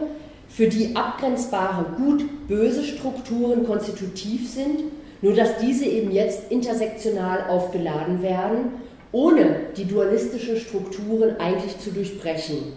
[0.54, 4.84] für die abgrenzbare gut-böse Strukturen konstitutiv sind,
[5.20, 8.66] nur dass diese eben jetzt intersektional aufgeladen werden,
[9.10, 12.72] ohne die dualistischen Strukturen eigentlich zu durchbrechen.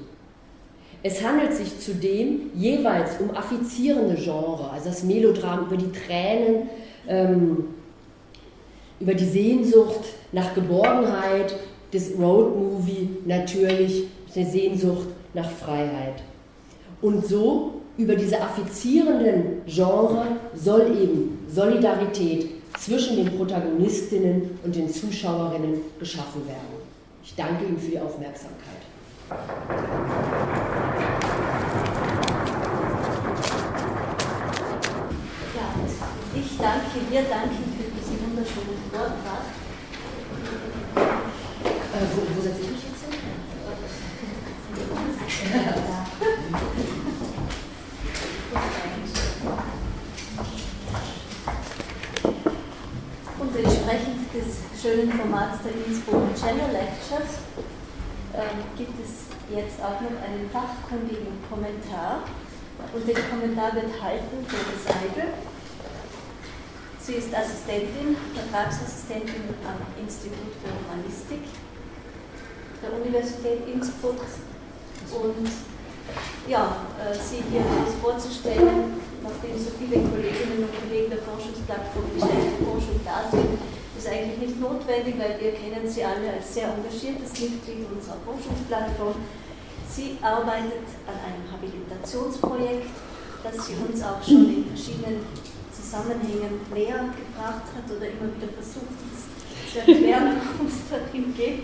[1.03, 6.69] Es handelt sich zudem jeweils um affizierende Genre, also das Melodram über die Tränen,
[7.07, 7.65] ähm,
[8.99, 11.55] über die Sehnsucht nach Geborgenheit,
[11.91, 14.05] das Roadmovie natürlich
[14.35, 16.23] der Sehnsucht nach Freiheit.
[17.01, 20.25] Und so über diese affizierenden Genre
[20.55, 26.77] soll eben Solidarität zwischen den Protagonistinnen und den Zuschauerinnen geschaffen werden.
[27.23, 28.57] Ich danke Ihnen für die Aufmerksamkeit.
[36.35, 39.43] Ich danke dir, danke für diesen wunderschönen Vortrag.
[41.93, 43.13] Äh, wo, wo setze ich mich jetzt hin?
[46.77, 46.83] Und
[53.87, 57.39] entsprechend des schönen Formats der Innsbruck Channel Lectures
[58.35, 62.27] äh, gibt es jetzt auch noch einen fachkundigen Kommentar.
[62.93, 65.31] Und den Kommentar wird halten Tove Seidel.
[66.99, 71.47] Sie ist Assistentin, Vertragsassistentin am Institut für Romanistik
[72.83, 74.19] der Universität Innsbruck.
[74.19, 75.47] Und
[76.47, 82.63] ja, äh, sie hier etwas vorzustellen, nachdem so viele Kolleginnen und Kollegen der Forschungsplattform Geschichte
[82.63, 83.59] Forschung da sind,
[83.97, 89.15] ist eigentlich nicht notwendig, weil wir kennen sie alle als sehr engagiertes Mitglied unserer Forschungsplattform.
[89.89, 92.93] Sie arbeitet an einem Habilitationsprojekt,
[93.43, 95.25] das sie uns auch schon in verschiedenen
[95.73, 99.27] Zusammenhängen näher gebracht hat oder immer wieder versucht, uns
[99.71, 101.63] zu erklären, worum es darin geht.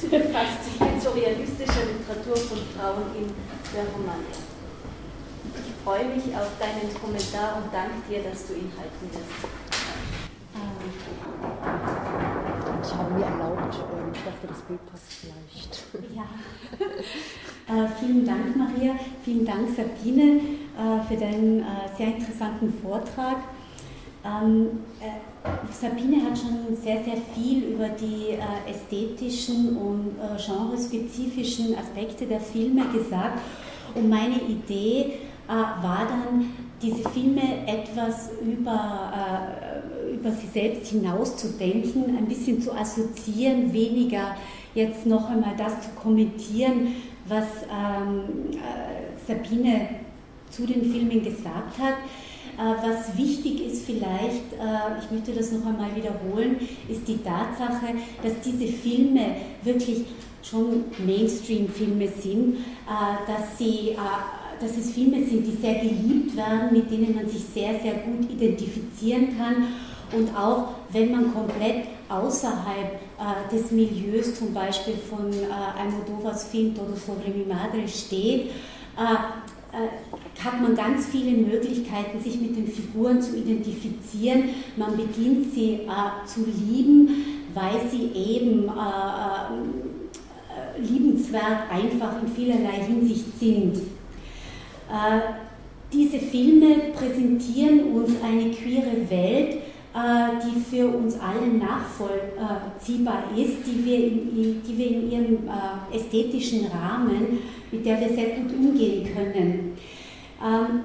[0.00, 0.87] Sie befasst sich
[1.18, 3.26] mit surrealistischer Literatur von Frauen in
[3.74, 4.38] der Romania.
[5.54, 9.48] Ich freue mich auf deinen Kommentar und danke dir, dass du ihn halten wirst.
[12.84, 15.84] Ich habe mir erlaubt, ähm, ich dachte, das Bild passt vielleicht.
[16.14, 16.24] Ja.
[17.68, 18.94] Äh, vielen Dank, Maria.
[19.26, 21.64] Vielen Dank, Sabine, äh, für deinen äh,
[21.98, 23.36] sehr interessanten Vortrag.
[24.24, 31.76] Ähm, äh, Sabine hat schon sehr, sehr viel über die äh, ästhetischen und äh, genrespezifischen
[31.76, 33.40] Aspekte der Filme gesagt.
[33.94, 35.12] Und meine Idee
[35.46, 36.50] war dann,
[36.82, 39.12] diese Filme etwas über,
[40.12, 44.36] über sie selbst hinaus zu denken, ein bisschen zu assoziieren, weniger
[44.74, 46.96] jetzt noch einmal das zu kommentieren,
[47.26, 49.88] was ähm, äh, Sabine
[50.50, 51.94] zu den Filmen gesagt hat.
[52.58, 56.56] Äh, was wichtig ist vielleicht, äh, ich möchte das noch einmal wiederholen,
[56.88, 60.06] ist die Tatsache, dass diese Filme wirklich
[60.42, 63.96] schon Mainstream-Filme sind, äh, dass, sie,
[64.60, 68.28] dass es Filme sind, die sehr geliebt werden, mit denen man sich sehr, sehr gut
[68.28, 69.68] identifizieren kann.
[70.10, 75.46] Und auch wenn man komplett außerhalb äh, des Milieus, zum Beispiel von äh,
[75.78, 78.50] Almodovas Film Todo sobre mi madre steht,
[78.96, 79.47] äh,
[80.44, 84.50] hat man ganz viele Möglichkeiten, sich mit den Figuren zu identifizieren.
[84.76, 87.24] Man beginnt sie äh, zu lieben,
[87.54, 89.50] weil sie eben äh,
[90.80, 93.80] liebenswert einfach in vielerlei Hinsicht sind.
[95.92, 99.58] Diese Filme präsentieren uns eine queere Welt,
[99.94, 105.96] äh, die für uns alle nachvollziehbar ist, die wir in, die wir in ihrem äh,
[105.96, 107.38] ästhetischen Rahmen,
[107.72, 109.67] mit der wir sehr gut umgehen können.
[110.42, 110.84] Ähm,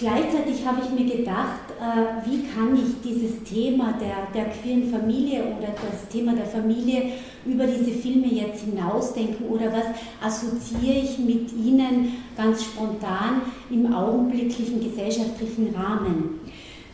[0.00, 5.42] Gleichzeitig habe ich mir gedacht, äh, wie kann ich dieses Thema der, der queeren Familie
[5.42, 7.02] oder das Thema der Familie
[7.44, 9.84] über diese Filme jetzt hinausdenken oder was
[10.26, 16.40] assoziiere ich mit ihnen ganz spontan im augenblicklichen gesellschaftlichen Rahmen.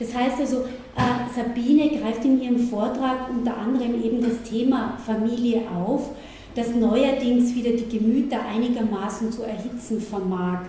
[0.01, 0.65] Das heißt also,
[0.97, 6.11] äh, Sabine greift in ihrem Vortrag unter anderem eben das Thema Familie auf,
[6.57, 10.63] das neuerdings wieder die Gemüter einigermaßen zu erhitzen vermag.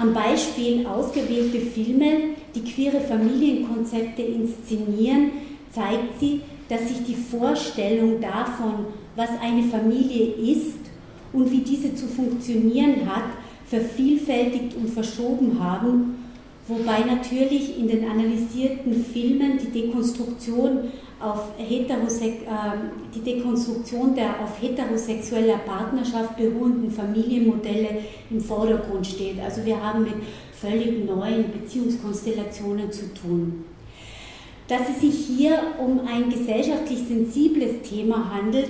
[0.00, 5.32] Am Beispiel ausgewählte Filme, die queere Familienkonzepte inszenieren,
[5.70, 8.86] zeigt sie, dass sich die Vorstellung davon,
[9.16, 10.78] was eine Familie ist
[11.32, 13.24] und wie diese zu funktionieren hat,
[13.66, 16.21] vervielfältigt und verschoben haben,
[16.78, 24.60] wobei natürlich in den analysierten Filmen die Dekonstruktion auf Heterosek äh, die Dekonstruktion der auf
[24.60, 29.40] heterosexueller Partnerschaft beruhenden Familienmodelle im Vordergrund steht.
[29.40, 30.14] Also wir haben mit
[30.52, 33.64] völlig neuen Beziehungskonstellationen zu tun.
[34.66, 38.68] Dass es sich hier um ein gesellschaftlich sensibles Thema handelt,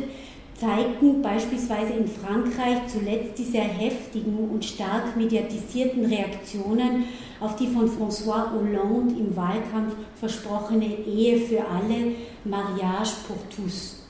[0.62, 7.04] zeigten beispielsweise in Frankreich zuletzt die sehr heftigen und stark mediatisierten Reaktionen
[7.40, 14.06] auf die von François Hollande im Wahlkampf versprochene Ehe für alle, Mariage pour tous.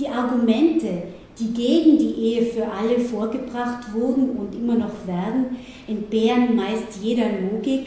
[0.00, 1.04] Die Argumente,
[1.38, 7.26] die gegen die Ehe für alle vorgebracht wurden und immer noch werden, entbehren meist jeder
[7.40, 7.86] Logik,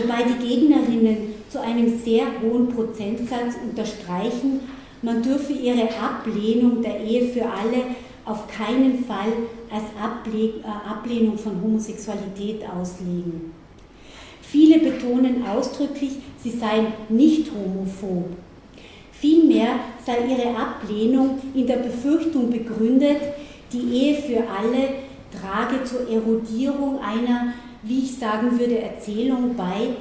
[0.00, 4.60] wobei die Gegnerinnen zu einem sehr hohen Prozentsatz unterstreichen,
[5.04, 7.94] man dürfe ihre Ablehnung der Ehe für alle
[8.24, 9.32] auf keinen Fall
[9.70, 13.52] als äh, Ablehnung von Homosexualität auslegen.
[14.40, 18.30] Viele betonen ausdrücklich, sie seien nicht homophob.
[19.12, 23.18] Vielmehr sei ihre Ablehnung in der Befürchtung begründet,
[23.72, 24.88] die Ehe für alle
[25.30, 29.96] trage zur Erodierung einer, wie ich sagen würde, Erzählung bei,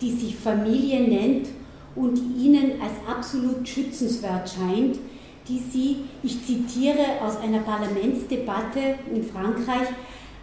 [0.00, 1.48] die sich Familie nennt
[1.98, 4.98] und ihnen als absolut schützenswert scheint,
[5.48, 9.88] die sie, ich zitiere aus einer Parlamentsdebatte in Frankreich,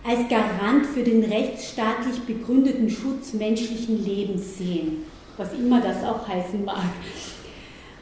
[0.04, 5.04] als Garant für den rechtsstaatlich begründeten Schutz menschlichen Lebens sehen,
[5.38, 6.84] was immer das auch heißen mag.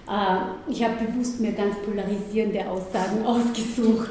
[0.09, 4.09] Äh, ich habe bewusst mir ganz polarisierende Aussagen ausgesucht.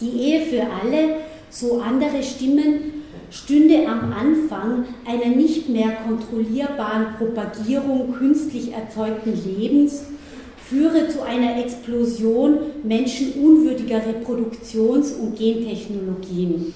[0.00, 1.16] Die Ehe für alle,
[1.50, 2.93] so andere Stimmen,
[3.34, 10.04] stünde am Anfang einer nicht mehr kontrollierbaren Propagierung künstlich erzeugten Lebens,
[10.56, 16.72] führe zu einer Explosion menschenunwürdiger Reproduktions- und Gentechnologien.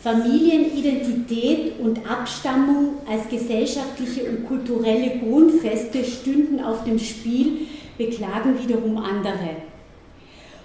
[0.00, 7.66] Familienidentität und Abstammung als gesellschaftliche und kulturelle Grundfeste stünden auf dem Spiel,
[7.98, 9.56] beklagen wiederum andere.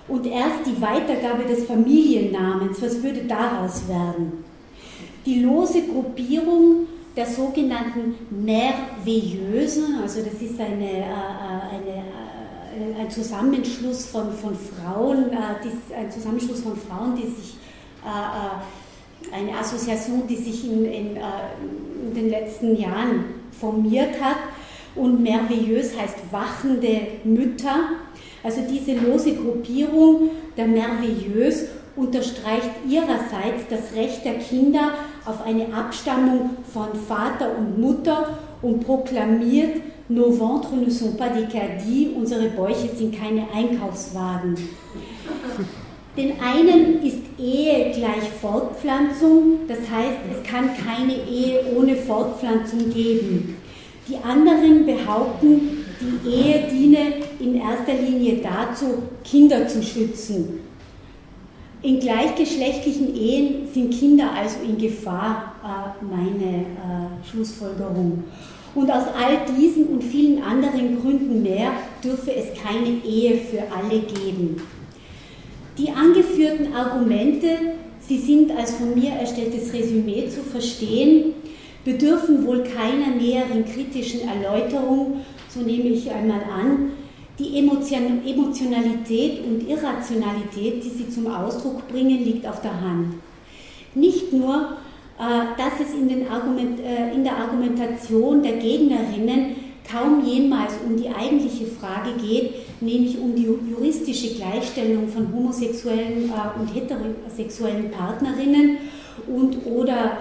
[0.08, 4.43] Und erst die Weitergabe des Familiennamens, was würde daraus werden?
[5.26, 11.06] Die lose Gruppierung der sogenannten Merveilleusen, also das ist eine, äh, äh,
[11.72, 17.56] eine, äh, ein Zusammenschluss von, von Frauen, ein Zusammenschluss von Frauen, die sich
[19.32, 23.24] eine Assoziation, die sich in, in, in, den letzten Jahren
[23.58, 24.36] formiert hat.
[24.96, 27.90] Und merveilleuse heißt wachende Mütter.
[28.44, 34.92] Also diese lose Gruppierung der Merveilleuse unterstreicht ihrerseits das Recht der Kinder
[35.26, 41.48] auf eine Abstammung von Vater und Mutter und proklamiert, nos ventres ne sont pas des
[41.50, 44.56] caddies, unsere Bäuche sind keine Einkaufswagen.
[46.16, 53.58] Den einen ist Ehe gleich Fortpflanzung, das heißt, es kann keine Ehe ohne Fortpflanzung geben.
[54.08, 57.00] Die anderen behaupten, die Ehe diene
[57.40, 60.60] in erster Linie dazu, Kinder zu schützen.
[61.84, 68.24] In gleichgeschlechtlichen Ehen sind Kinder also in Gefahr, äh, meine äh, Schlussfolgerung.
[68.74, 74.00] Und aus all diesen und vielen anderen Gründen mehr dürfe es keine Ehe für alle
[74.00, 74.62] geben.
[75.78, 77.50] Die angeführten Argumente,
[78.00, 81.34] sie sind als von mir erstelltes Resümee zu verstehen,
[81.84, 85.20] bedürfen wohl keiner näheren kritischen Erläuterung,
[85.50, 86.92] so nehme ich einmal an,
[87.44, 93.16] die Emotionalität und Irrationalität, die sie zum Ausdruck bringen, liegt auf der Hand.
[93.96, 94.78] Nicht nur,
[95.20, 99.56] äh, dass es in, Argument, äh, in, der Argumentation der Gegnerinnen
[99.90, 106.60] kaum jemals um die eigentliche Frage geht, nämlich um die juristische Gleichstellung von homosexuellen äh,
[106.60, 108.78] und heterosexuellen Partnerinnen
[109.28, 110.18] und oder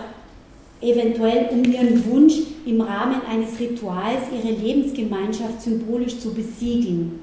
[0.83, 2.35] eventuell um ihren Wunsch,
[2.67, 7.21] im Rahmen eines Rituals ihre Lebensgemeinschaft symbolisch zu besiegeln.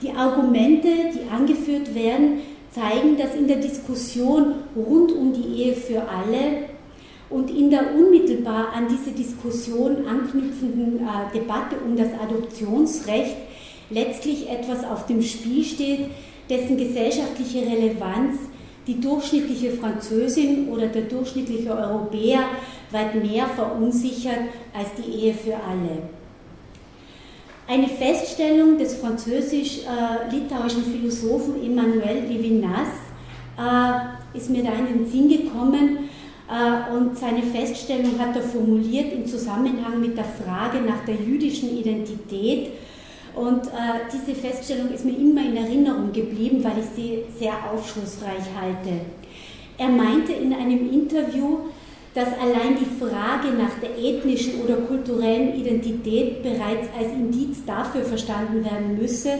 [0.00, 2.40] Die Argumente, die angeführt werden,
[2.70, 6.68] zeigen, dass in der Diskussion rund um die Ehe für alle
[7.28, 13.36] und in der unmittelbar an diese Diskussion anknüpfenden äh, Debatte um das Adoptionsrecht
[13.90, 16.06] letztlich etwas auf dem Spiel steht,
[16.48, 18.38] dessen gesellschaftliche Relevanz
[18.86, 22.40] die durchschnittliche Französin oder der durchschnittliche Europäer
[22.92, 26.02] weit mehr verunsichert als die Ehe für alle.
[27.68, 32.88] Eine Feststellung des französisch-litauischen Philosophen Emmanuel Levinas
[33.56, 36.10] äh, ist mir da in den Sinn gekommen
[36.50, 41.78] äh, und seine Feststellung hat er formuliert im Zusammenhang mit der Frage nach der jüdischen
[41.78, 42.72] Identität
[43.34, 48.44] und äh, diese Feststellung ist mir immer in Erinnerung geblieben, weil ich sie sehr aufschlussreich
[48.60, 49.00] halte.
[49.78, 51.58] Er meinte in einem Interview,
[52.14, 58.64] dass allein die Frage nach der ethnischen oder kulturellen Identität bereits als Indiz dafür verstanden
[58.64, 59.30] werden müsse,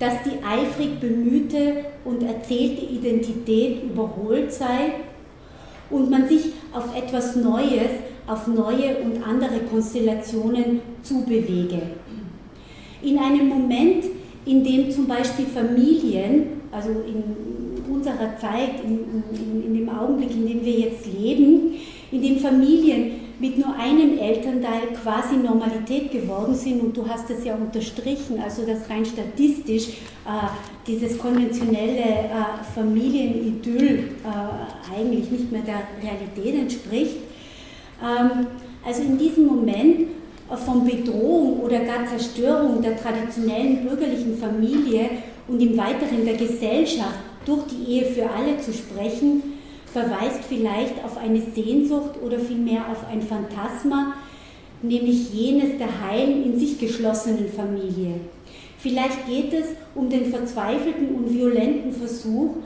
[0.00, 4.94] dass die eifrig bemühte und erzählte Identität überholt sei
[5.90, 7.90] und man sich auf etwas Neues,
[8.26, 11.82] auf neue und andere Konstellationen zubewege.
[13.02, 14.04] In einem Moment,
[14.46, 20.46] in dem zum Beispiel Familien, also in unserer Zeit, in, in, in dem Augenblick, in
[20.46, 21.74] dem wir jetzt leben,
[22.12, 27.44] in dem Familien mit nur einem Elternteil quasi Normalität geworden sind und du hast es
[27.44, 30.48] ja unterstrichen, also dass rein statistisch äh,
[30.86, 32.28] dieses konventionelle äh,
[32.74, 37.16] Familienidyll äh, eigentlich nicht mehr der Realität entspricht.
[38.02, 38.46] Ähm,
[38.84, 40.08] also in diesem Moment
[40.66, 45.10] von Bedrohung oder gar Zerstörung der traditionellen bürgerlichen Familie
[45.48, 49.59] und im Weiteren der Gesellschaft durch die Ehe für alle zu sprechen,
[49.92, 54.14] verweist vielleicht auf eine Sehnsucht oder vielmehr auf ein Phantasma,
[54.82, 58.20] nämlich jenes der heilen, in sich geschlossenen Familie.
[58.78, 62.56] Vielleicht geht es um den verzweifelten und violenten Versuch,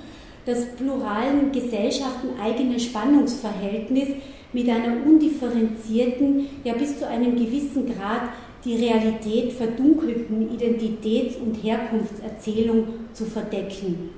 [0.46, 4.08] das pluralen Gesellschaften eigene Spannungsverhältnis
[4.52, 8.30] mit einer undifferenzierten, ja bis zu einem gewissen Grad
[8.64, 14.10] die Realität verdunkelten Identitäts- und Herkunftserzählung zu verdecken.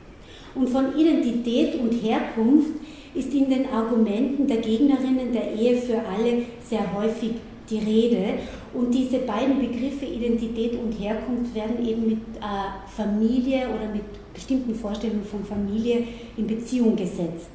[0.55, 2.73] Und von Identität und Herkunft
[3.17, 7.33] ist in den Argumenten der Gegnerinnen der Ehe für alle sehr häufig
[7.69, 8.35] die Rede.
[8.75, 14.05] Und diese beiden Begriffe Identität und Herkunft werden eben mit äh, Familie oder mit
[14.35, 16.05] bestimmten Vorstellungen von Familie
[16.37, 17.49] in Beziehung gesetzt.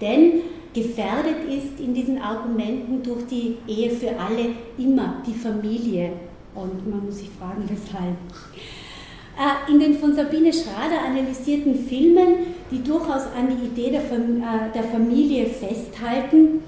[0.00, 0.42] Denn
[0.74, 6.12] gefährdet ist in diesen Argumenten durch die Ehe für alle immer die Familie.
[6.54, 8.16] Und man muss sich fragen, weshalb.
[9.38, 12.34] Äh, in den von Sabine Schrader analysierten Filmen,
[12.72, 14.00] die durchaus an die Idee äh,
[14.74, 16.62] der Familie festhalten,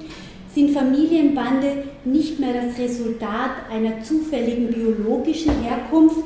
[0.55, 6.25] sind Familienbande nicht mehr das Resultat einer zufälligen biologischen Herkunft.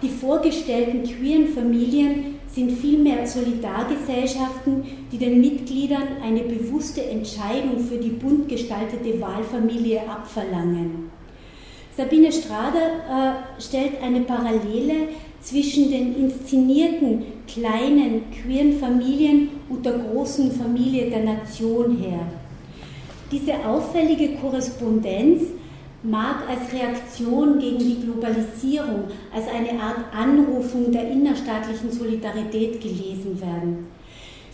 [0.00, 4.82] Die vorgestellten queeren Familien sind vielmehr Solidargesellschaften,
[5.12, 11.10] die den Mitgliedern eine bewusste Entscheidung für die bunt gestaltete Wahlfamilie abverlangen.
[11.96, 15.08] Sabine Strader äh, stellt eine Parallele
[15.42, 22.20] zwischen den inszenierten kleinen queeren Familien und der großen Familie der Nation her.
[23.30, 25.42] Diese auffällige Korrespondenz
[26.02, 33.86] mag als Reaktion gegen die Globalisierung, als eine Art Anrufung der innerstaatlichen Solidarität gelesen werden.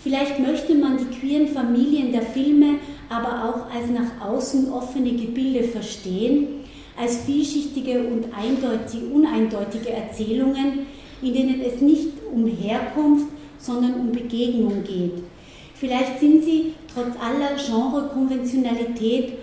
[0.02, 2.78] Vielleicht möchte man die queeren Familien der Filme
[3.08, 6.64] aber auch als nach außen offene Gebilde verstehen,
[7.00, 8.26] als vielschichtige und
[9.12, 10.86] uneindeutige Erzählungen,
[11.22, 13.26] in denen es nicht um Herkunft,
[13.58, 15.22] sondern um Begegnung geht.
[15.74, 19.34] Vielleicht sind sie trotz aller Genrekonventionalität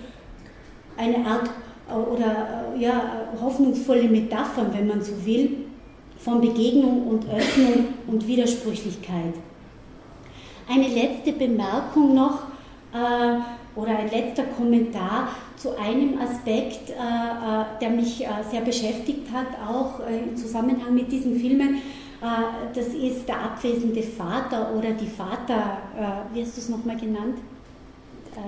[0.98, 1.50] eine Art
[1.90, 5.66] äh, oder äh, ja, hoffnungsvolle Metaphern, wenn man so will,
[6.18, 9.34] von Begegnung und Öffnung und Widersprüchlichkeit.
[10.70, 12.44] Eine letzte Bemerkung noch
[12.94, 19.28] äh, oder ein letzter Kommentar zu einem Aspekt, äh, äh, der mich äh, sehr beschäftigt
[19.34, 21.82] hat, auch im Zusammenhang mit diesen Filmen.
[22.74, 25.78] Das ist der abwesende Vater oder die Vater,
[26.34, 27.38] wie hast du es nochmal genannt?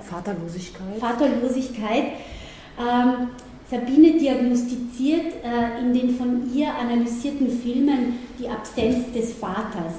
[0.01, 0.97] Vaterlosigkeit.
[0.97, 2.03] Vaterlosigkeit.
[2.79, 3.29] Ähm,
[3.69, 5.33] Sabine diagnostiziert
[5.81, 9.93] in den von ihr analysierten Filmen die Absenz des Vaters.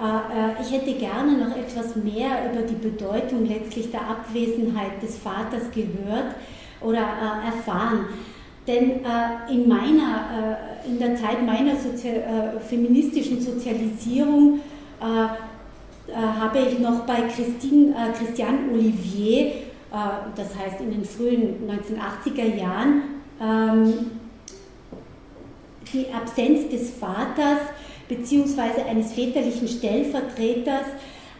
[0.00, 5.18] Äh, äh, ich hätte gerne noch etwas mehr über die Bedeutung letztlich der Abwesenheit des
[5.18, 6.36] Vaters gehört
[6.80, 8.06] oder äh, erfahren.
[8.66, 9.00] Denn
[9.50, 14.60] in, meiner, in der Zeit meiner Sozial feministischen Sozialisierung
[15.00, 19.52] habe ich noch bei Christine, Christian Olivier,
[19.90, 23.02] das heißt in den frühen 1980er Jahren,
[23.40, 24.10] ähm,
[25.92, 27.58] die Absenz des Vaters
[28.08, 30.86] beziehungsweise eines väterlichen Stellvertreters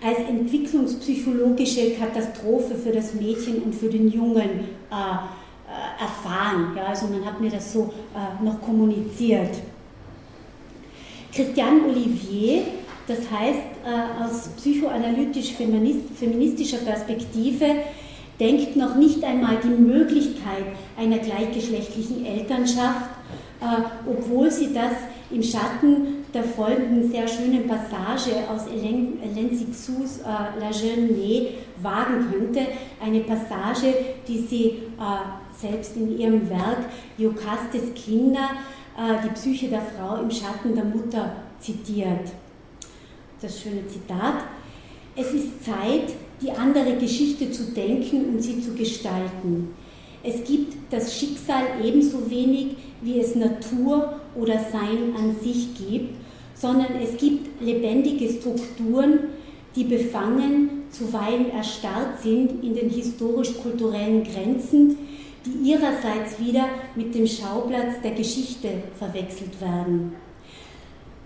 [0.03, 4.95] als entwicklungspsychologische Katastrophe für das Mädchen und für den Jungen äh,
[5.71, 6.73] äh, erfahren.
[6.77, 9.57] Ja, also man hat mir das so äh, noch kommuniziert.
[11.33, 12.65] Christian Olivier,
[13.07, 17.67] das heißt äh, aus psychoanalytisch-feministischer Perspektive,
[18.41, 20.65] denkt noch nicht einmal die Möglichkeit
[20.99, 23.09] einer gleichgeschlechtlichen Elternschaft,
[23.61, 24.95] äh, obwohl sie das
[25.31, 30.25] im Schatten der folgenden sehr schönen Passage aus Hélène Sixous äh,
[30.59, 32.67] La Jeune Née wagen könnte.
[33.01, 33.95] Eine Passage,
[34.27, 34.75] die sie äh,
[35.61, 36.87] selbst in ihrem Werk
[37.19, 38.51] Jokastes Kinder,
[38.97, 42.31] äh, die Psyche der Frau im Schatten der Mutter zitiert.
[43.41, 44.45] Das schöne Zitat.
[45.17, 49.75] Es ist Zeit, die andere Geschichte zu denken und sie zu gestalten.
[50.23, 56.15] Es gibt das Schicksal ebenso wenig, wie es Natur oder Sein an sich gibt,
[56.55, 59.21] sondern es gibt lebendige Strukturen,
[59.75, 64.99] die befangen, zuweilen erstarrt sind in den historisch-kulturellen Grenzen,
[65.47, 68.69] die ihrerseits wieder mit dem Schauplatz der Geschichte
[68.99, 70.15] verwechselt werden.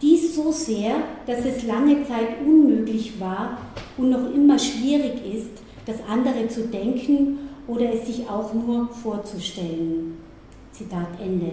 [0.00, 0.96] Dies so sehr,
[1.26, 3.58] dass es lange Zeit unmöglich war
[3.96, 5.50] und noch immer schwierig ist,
[5.86, 10.18] das andere zu denken oder es sich auch nur vorzustellen.
[10.72, 11.52] Zitat Ende.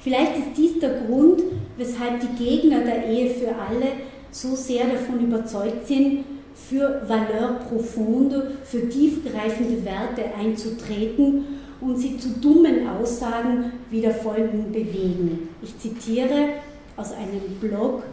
[0.00, 1.42] Vielleicht ist dies der Grund,
[1.76, 3.92] weshalb die Gegner der Ehe für alle
[4.30, 6.24] so sehr davon überzeugt sind,
[6.54, 11.44] für Valeur profonde, für tiefgreifende Werte einzutreten
[11.82, 15.48] und sie zu dummen Aussagen wie der folgenden bewegen.
[15.62, 16.48] Ich zitiere
[16.96, 18.04] aus einem Blog,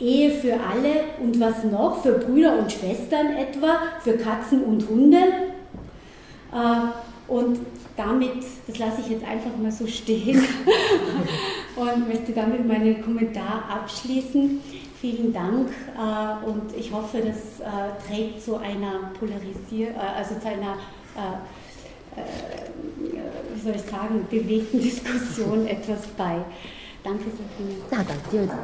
[0.00, 2.02] Ehe für alle und was noch?
[2.02, 3.78] Für Brüder und Schwestern etwa?
[4.00, 5.18] Für Katzen und Hunde?
[6.52, 7.60] Äh, und
[7.96, 10.44] damit, das lasse ich jetzt einfach mal so stehen
[11.76, 14.60] und möchte damit meinen Kommentar abschließen.
[15.00, 20.76] Vielen Dank äh, und ich hoffe, das äh, trägt zu einer Polarisier also zu einer
[23.54, 26.42] wie soll ich sagen, bewegten Diskussion etwas bei.
[27.02, 27.82] Danke, Sabine.
[27.90, 28.48] Na, danke dir.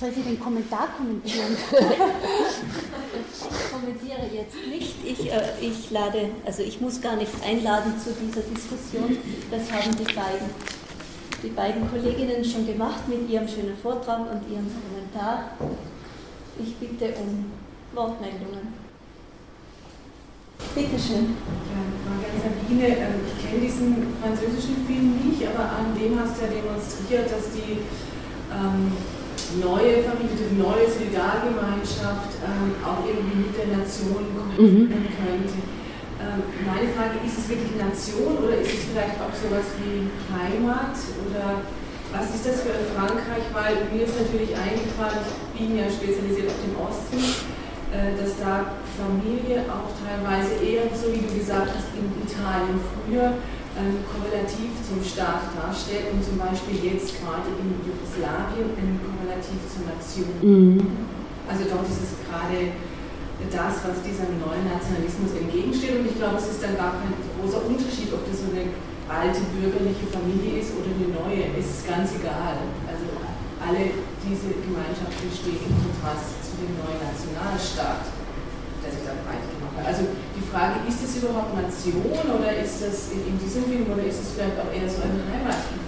[0.00, 1.56] Soll sie den Kommentar kommentieren?
[3.30, 4.96] ich kommentiere jetzt nicht.
[5.04, 9.16] Ich, äh, ich lade, also ich muss gar nicht einladen zu dieser Diskussion.
[9.50, 10.50] Das haben die beiden
[11.42, 15.58] die beiden Kolleginnen schon gemacht mit ihrem schönen Vortrag und ihrem Kommentar.
[16.58, 17.50] Ich bitte um
[17.94, 18.82] Wortmeldungen.
[20.74, 21.34] Bitte schön.
[21.68, 22.86] Ja, Frage an Sabine.
[22.86, 27.50] Ähm, ich kenne diesen französischen Film nicht, aber an dem hast du ja demonstriert, dass
[27.50, 27.82] die
[28.48, 28.94] ähm,
[29.58, 35.18] neue Familie, die neue Solidargemeinschaft ähm, auch irgendwie mit der Nation kombinieren mhm.
[35.18, 35.81] könnte.
[36.32, 40.96] Ähm, meine Frage, ist es wirklich Nation oder ist es vielleicht auch sowas wie Heimat
[41.28, 41.60] oder
[42.12, 43.44] was ist das für Frankreich?
[43.52, 47.20] Weil mir ist natürlich eingefallen, ich bin ja spezialisiert auf den Osten,
[47.92, 53.36] äh, dass da Familie auch teilweise eher, so wie du gesagt hast, in Italien früher
[53.76, 59.84] ähm, korrelativ zum Staat darstellt und zum Beispiel jetzt gerade in Jugoslawien ein korrelativ zur
[59.88, 60.32] Nation.
[60.40, 61.08] Mhm.
[61.48, 62.72] Also dort ist es gerade
[63.50, 65.98] das, was diesem neuen Nationalismus entgegensteht.
[65.98, 68.70] Und ich glaube, es ist dann gar kein großer Unterschied, ob das so eine
[69.08, 71.52] alte bürgerliche Familie ist oder eine neue.
[71.58, 72.60] Es ist ganz egal.
[72.86, 73.06] Also
[73.62, 78.10] alle diese Gemeinschaften stehen im Kontrast zu dem neuen Nationalstaat,
[78.82, 79.86] der sich da breit gemacht hat.
[79.86, 80.02] Also
[80.34, 84.34] die Frage, ist es überhaupt Nation oder ist das in, diesem Film oder ist es
[84.34, 85.81] vielleicht auch eher so ein Heimatgefühl?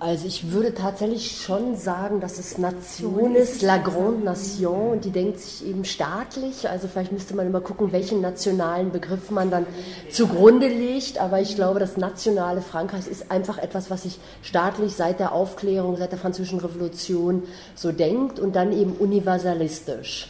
[0.00, 5.10] Also ich würde tatsächlich schon sagen, dass es Nation ist, la grande nation, und die
[5.10, 6.68] denkt sich eben staatlich.
[6.68, 9.66] Also vielleicht müsste man immer gucken, welchen nationalen Begriff man dann
[10.10, 11.18] zugrunde legt.
[11.18, 15.96] Aber ich glaube, das nationale Frankreich ist einfach etwas, was sich staatlich seit der Aufklärung,
[15.96, 17.44] seit der Französischen Revolution
[17.76, 20.28] so denkt und dann eben universalistisch.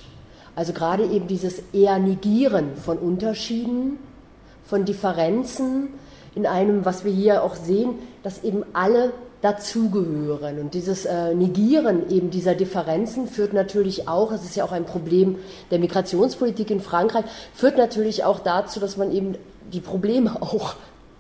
[0.55, 3.99] Also gerade eben dieses eher Negieren von Unterschieden,
[4.67, 5.89] von Differenzen
[6.35, 9.13] in einem, was wir hier auch sehen, dass eben alle
[9.45, 10.59] dazugehören.
[10.59, 14.87] Und dieses äh, Negieren eben dieser Differenzen führt natürlich auch, es ist ja auch ein
[14.87, 15.37] Problem
[15.71, 19.37] der Migrationspolitik in Frankreich, führt natürlich auch dazu, dass man eben
[19.71, 20.77] die Probleme auch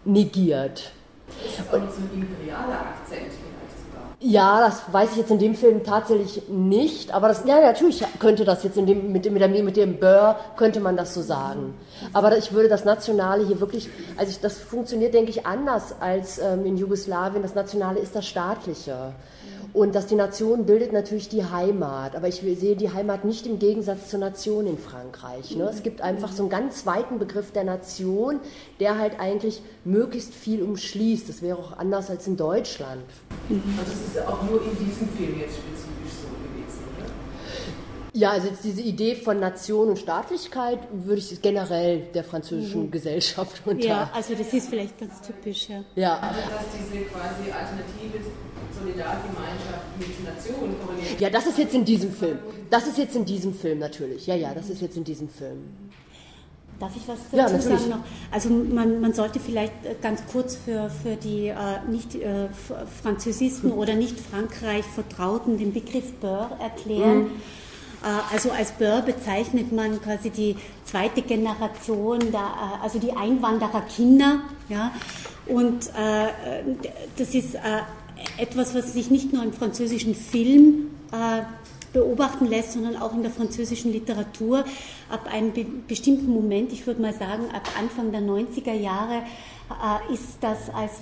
[0.06, 0.92] negiert.
[1.26, 3.32] Das ist auch so ein imperialer Akzent.
[4.26, 8.46] Ja, das weiß ich jetzt in dem Film tatsächlich nicht, aber das, ja, natürlich könnte
[8.46, 11.74] das jetzt in dem, mit, mit, dem, mit dem Bör, könnte man das so sagen.
[12.14, 16.38] Aber ich würde das Nationale hier wirklich, also ich, das funktioniert, denke ich, anders als
[16.38, 17.42] ähm, in Jugoslawien.
[17.42, 19.12] Das Nationale ist das Staatliche.
[19.74, 23.58] Und dass die Nation bildet natürlich die Heimat, aber ich sehe die Heimat nicht im
[23.58, 25.56] Gegensatz zur Nation in Frankreich.
[25.56, 25.64] Ne?
[25.64, 28.38] Es gibt einfach so einen ganz weiten Begriff der Nation,
[28.78, 31.28] der halt eigentlich möglichst viel umschließt.
[31.28, 33.02] Das wäre auch anders als in Deutschland.
[33.50, 35.93] Also es ist auch nur in diesem Film jetzt spezifisch?
[38.16, 43.62] Ja, also jetzt diese Idee von Nation und Staatlichkeit würde ich generell der französischen Gesellschaft
[43.66, 43.84] unter.
[43.84, 45.82] Ja, also das ist vielleicht ganz typisch, ja.
[45.96, 46.18] ja.
[46.20, 48.30] Also dass diese quasi alternative
[48.72, 51.20] Solidargemeinschaft mit Nation korreliert.
[51.20, 52.38] Ja, das ist jetzt in diesem Film.
[52.70, 54.28] Das ist jetzt in diesem Film natürlich.
[54.28, 55.64] Ja, ja, das ist jetzt in diesem Film.
[56.78, 57.80] Darf ich was Ja, dazu natürlich.
[57.80, 58.04] sagen noch?
[58.30, 61.54] Also man, man sollte vielleicht äh, ganz kurz für, für die äh,
[61.88, 62.48] nicht äh,
[63.02, 67.26] Französisten oder nicht Frankreich Vertrauten den Begriff Beur erklären.
[67.26, 67.63] Äh,
[68.32, 74.40] Also als Beur bezeichnet man quasi die zweite Generation, der, äh, also die Einwandererkinder.
[74.68, 74.92] Ja?
[75.46, 77.58] Und äh, das ist äh,
[78.38, 81.42] etwas, was sich nicht nur im französischen Film äh,
[81.92, 84.64] beobachten lässt, sondern auch in der französischen Literatur.
[85.08, 89.22] Ab einem be bestimmten Moment, ich würde mal sagen, ab Anfang der 90er Jahre,
[89.70, 90.92] äh, ist das als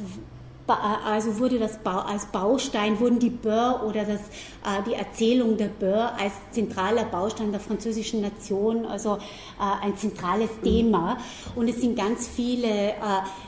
[0.67, 5.69] also wurde das Bau, als Baustein, wurden die Beur oder das, äh, die Erzählung der
[5.69, 11.19] Beur als zentraler Baustein der französischen Nation, also äh, ein zentrales Thema.
[11.57, 12.95] Und es sind ganz viele, äh,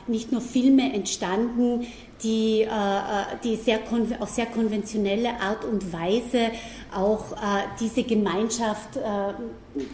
[0.07, 1.87] nicht nur Filme entstanden,
[2.23, 3.79] die, äh, äh, die sehr
[4.19, 6.51] auf sehr konventionelle Art und Weise
[6.95, 9.01] auch äh, diese Gemeinschaft äh,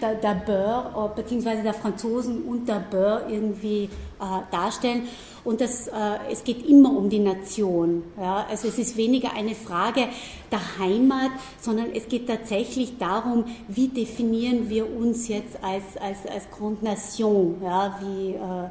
[0.01, 5.07] der, der Beur, äh, beziehungsweise der Franzosen und der Beur irgendwie äh, darstellen.
[5.43, 5.91] Und das, äh,
[6.31, 8.03] es geht immer um die Nation.
[8.19, 8.45] Ja?
[8.49, 10.07] Also es ist weniger eine Frage
[10.51, 16.49] der Heimat, sondern es geht tatsächlich darum, wie definieren wir uns jetzt als, als, als
[16.51, 17.99] Grande Nation, ja?
[18.01, 18.69] wie, äh,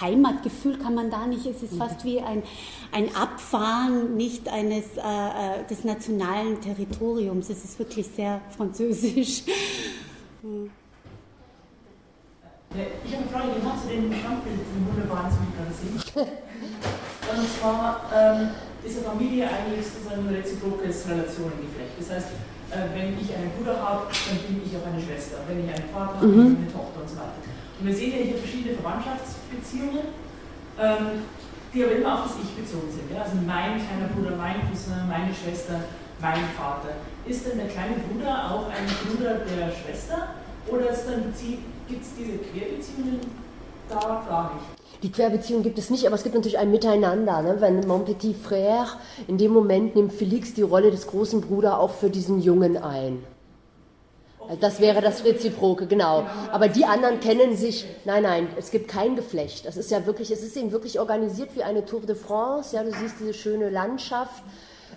[0.00, 2.42] Heimatgefühl kann man da nicht, es ist fast wie ein,
[2.92, 7.50] ein Abfahren nicht eines äh, äh, des nationalen Territoriums.
[7.50, 9.42] Es ist wirklich sehr französisch.
[13.04, 15.94] Ich habe eine Frage, wie hast du den Standbild im wunderbaren wie gerade sehen?
[17.26, 18.48] Und zwar ähm,
[18.84, 21.98] ist eine Familie eigentlich sozusagen ein reziprokes Relationengeflecht.
[21.98, 22.28] Das heißt,
[22.70, 25.38] äh, wenn ich einen Bruder habe, dann bin ich auch eine Schwester.
[25.48, 27.55] Wenn ich einen Vater habe, bin ich eine Tochter und so weiter.
[27.78, 30.08] Und wir sehen ja hier verschiedene Verwandtschaftsbeziehungen,
[30.80, 31.24] ähm,
[31.74, 33.12] die aber immer auf das Ich bezogen sind.
[33.12, 35.84] Also mein kleiner Bruder, mein Cousin, meine Schwester,
[36.20, 36.96] mein Vater.
[37.26, 40.28] Ist denn der kleine Bruder auch ein Bruder der Schwester?
[40.68, 43.20] Oder gibt es diese Querbeziehungen
[43.88, 44.66] da gar nicht?
[45.02, 47.42] Die Querbeziehung gibt es nicht, aber es gibt natürlich ein Miteinander.
[47.42, 47.56] Ne?
[47.60, 48.86] Wenn Mon Petit Frère,
[49.28, 53.22] in dem Moment nimmt Felix die Rolle des großen Bruders auch für diesen Jungen ein.
[54.48, 56.26] Also das wäre das Reziproke, genau.
[56.52, 59.66] Aber die anderen kennen sich, nein, nein, es gibt kein Geflecht.
[59.66, 62.74] Es ist ja wirklich, es ist eben wirklich organisiert wie eine Tour de France.
[62.76, 64.42] Ja, du siehst diese schöne Landschaft.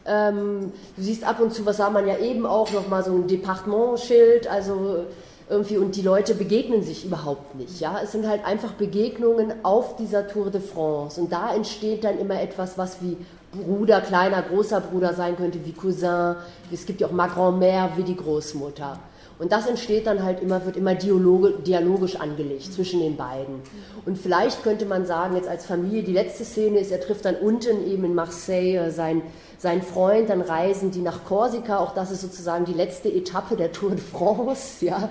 [0.05, 3.27] Ähm, du siehst ab und zu, was sah man ja eben auch, nochmal so ein
[3.27, 5.05] Departementschild, also
[5.49, 7.79] irgendwie, und die Leute begegnen sich überhaupt nicht.
[7.79, 7.99] Ja?
[8.03, 11.19] Es sind halt einfach Begegnungen auf dieser Tour de France.
[11.19, 13.17] Und da entsteht dann immer etwas, was wie
[13.51, 16.35] Bruder, kleiner, großer Bruder sein könnte, wie Cousin.
[16.71, 18.99] Es gibt ja auch ma grand-mère, wie die Großmutter.
[19.39, 23.61] Und das entsteht dann halt immer, wird immer dialogisch angelegt zwischen den beiden.
[24.05, 27.35] Und vielleicht könnte man sagen, jetzt als Familie, die letzte Szene ist, er trifft dann
[27.35, 29.21] unten eben in Marseille sein,
[29.59, 33.71] sein Freund, dann reisen die nach Korsika, auch das ist sozusagen die letzte Etappe der
[33.73, 35.09] Tour de France, ja,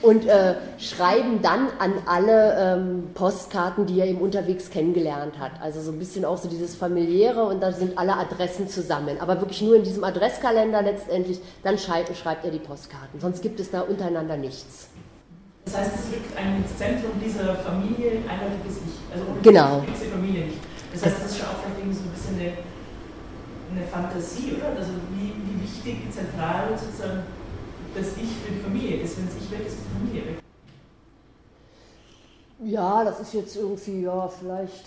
[0.00, 5.52] und äh, schreiben dann an alle ähm, Postkarten, die er eben unterwegs kennengelernt hat.
[5.60, 9.40] Also so ein bisschen auch so dieses familiäre und da sind alle Adressen zusammen, aber
[9.40, 13.70] wirklich nur in diesem Adresskalender letztendlich, dann schreibt, schreibt er die Postkarten, sonst gibt es
[13.72, 14.88] da untereinander nichts.
[15.64, 19.12] Das heißt, es rückt ein Zentrum dieser Familie ein eindeutiges Ich.
[19.12, 19.80] Also ohne Genau.
[19.80, 20.58] gibt es die Familie nicht.
[20.94, 22.52] Das heißt, das ist schon auch irgendwie so ein bisschen eine,
[23.70, 24.76] eine Fantasie, oder?
[24.76, 27.22] Also wie, wie wichtig, zentral sozusagen
[27.94, 29.16] das Ich für die Familie ist.
[29.16, 30.38] Wenn das Ich weg ist, ist die Familie weg.
[32.64, 34.84] Ja, das ist jetzt irgendwie, ja, vielleicht.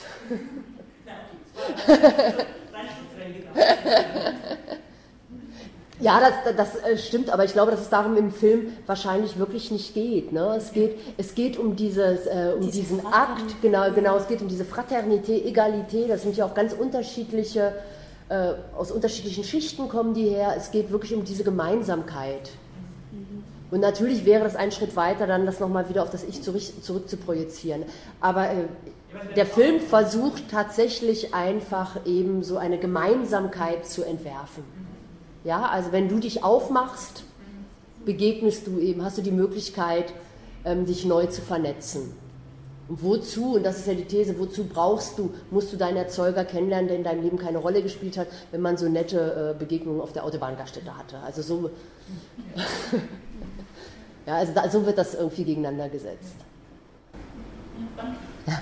[6.01, 6.19] Ja.
[6.19, 9.93] Das das, äh, stimmt, aber ich glaube, dass es darum im Film wahrscheinlich wirklich nicht
[9.93, 10.31] geht.
[10.31, 10.55] Ne?
[10.57, 13.51] Es, geht es geht um, dieses, äh, um Diese diesen Fraternität.
[13.51, 17.73] Akt, genau, genau, es geht um diese Fraternité, Egalité, das sind ja auch ganz unterschiedliche,
[18.31, 20.53] äh, aus unterschiedlichen Schichten kommen die her.
[20.55, 22.51] Es geht wirklich um diese Gemeinsamkeit.
[23.69, 27.09] Und natürlich wäre das ein Schritt weiter, dann das nochmal wieder auf das Ich zurück,
[27.09, 27.83] zu projizieren.
[28.21, 28.55] Aber äh,
[29.35, 34.63] der Film versucht tatsächlich einfach eben so eine Gemeinsamkeit zu entwerfen.
[35.43, 37.23] Ja, also wenn du dich aufmachst,
[38.05, 40.13] begegnest du eben, hast du die Möglichkeit,
[40.63, 42.13] ähm, dich neu zu vernetzen.
[42.91, 46.43] Und wozu, und das ist ja die These, wozu brauchst du, musst du deinen Erzeuger
[46.43, 50.01] kennenlernen, der in deinem Leben keine Rolle gespielt hat, wenn man so nette äh, Begegnungen
[50.01, 51.17] auf der Autobahngaststätte hatte.
[51.19, 51.69] Also so,
[54.27, 56.35] ja, also da, so wird das irgendwie gegeneinander gesetzt.
[58.45, 58.61] Ja.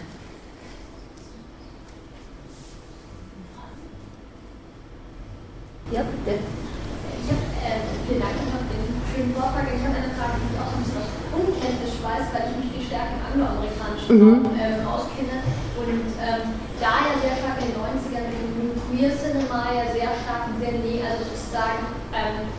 [5.92, 6.38] Ja, bitte.
[7.24, 9.66] Ich habe äh, vielen Dank für den schönen Vortrag.
[9.76, 12.72] Ich habe eine Frage, die ich auch ein bisschen aus Unkenntnis weiß, weil ich mich
[12.78, 14.46] viel stärker im angloamerikanischen mhm.
[14.58, 15.46] Ähm, auskenne.
[15.78, 16.46] Und ähm,
[16.82, 20.60] da ja sehr stark in den 90ern mit dem Queer Cinema ja sehr stark und
[20.60, 22.50] sehr, ne also sozusagen ähm,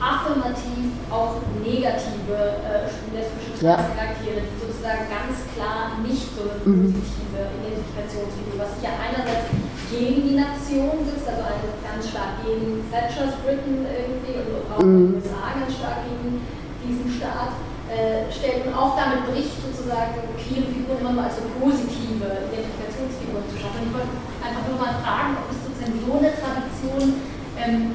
[0.00, 2.36] affirmativ auch negative
[2.66, 3.76] äh, lesbische ja.
[3.78, 6.92] Charaktere, die sozusagen ganz klar nicht so eine mhm.
[6.92, 7.62] positive mhm.
[7.62, 9.48] Identifikationsfigur, was sich ja einerseits
[9.88, 14.90] gegen die Nation sitzt, also eine ganz stark gegen Thatcher's Britain irgendwie und auch mhm.
[14.90, 16.42] in den USA ganz stark gegen
[16.82, 17.54] diesen Staat
[17.94, 23.86] äh, und auch damit bricht, sozusagen queere Figuren immer nur als positive Identifikationsfiguren zu schaffen.
[23.86, 24.12] Ich wollte
[24.42, 27.22] einfach nur mal fragen, ob es sozusagen so eine Tradition,
[27.54, 27.94] ähm,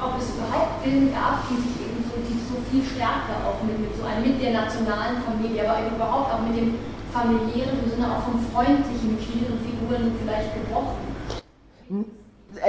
[0.00, 3.76] ob es überhaupt Filme gab, die sich eben so, die so viel stärker auch mit,
[3.76, 6.80] mit so einem, mit der nationalen Familie, aber eben überhaupt auch mit dem
[7.12, 11.06] familiären, im Sinne auch vom freundlichen, queeren Figuren vielleicht gebrochen
[11.92, 12.15] äh,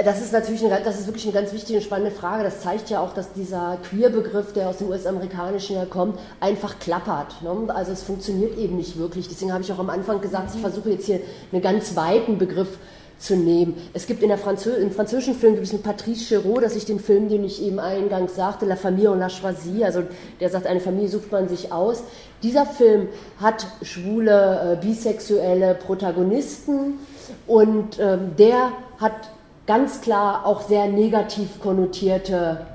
[0.04, 2.44] das ist natürlich eine, das ist wirklich eine ganz wichtige und spannende Frage.
[2.44, 7.42] Das zeigt ja auch, dass dieser Queer-Begriff, der aus dem US-amerikanischen herkommt, einfach klappert.
[7.42, 7.50] Ne?
[7.74, 9.28] Also es funktioniert eben nicht wirklich.
[9.28, 11.20] Deswegen habe ich auch am Anfang gesagt, ich versuche jetzt hier
[11.52, 12.78] einen ganz weiten Begriff
[13.18, 13.76] zu nehmen.
[13.94, 16.84] Es gibt in der Franzö im französischen Film gibt es einen Patrice Chéreau, dass ich
[16.84, 20.04] den Film, den ich eben eingangs sagte, La Famille en la Choisie, also
[20.40, 22.04] der sagt, eine Familie sucht man sich aus.
[22.42, 23.08] Dieser Film
[23.40, 27.00] hat schwule, äh, bisexuelle Protagonisten
[27.48, 29.30] und ähm, der hat
[29.68, 32.66] ganz klar auch sehr negativ konnotierte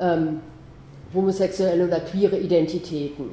[0.00, 0.40] ähm,
[1.14, 3.30] homosexuelle oder queere Identitäten.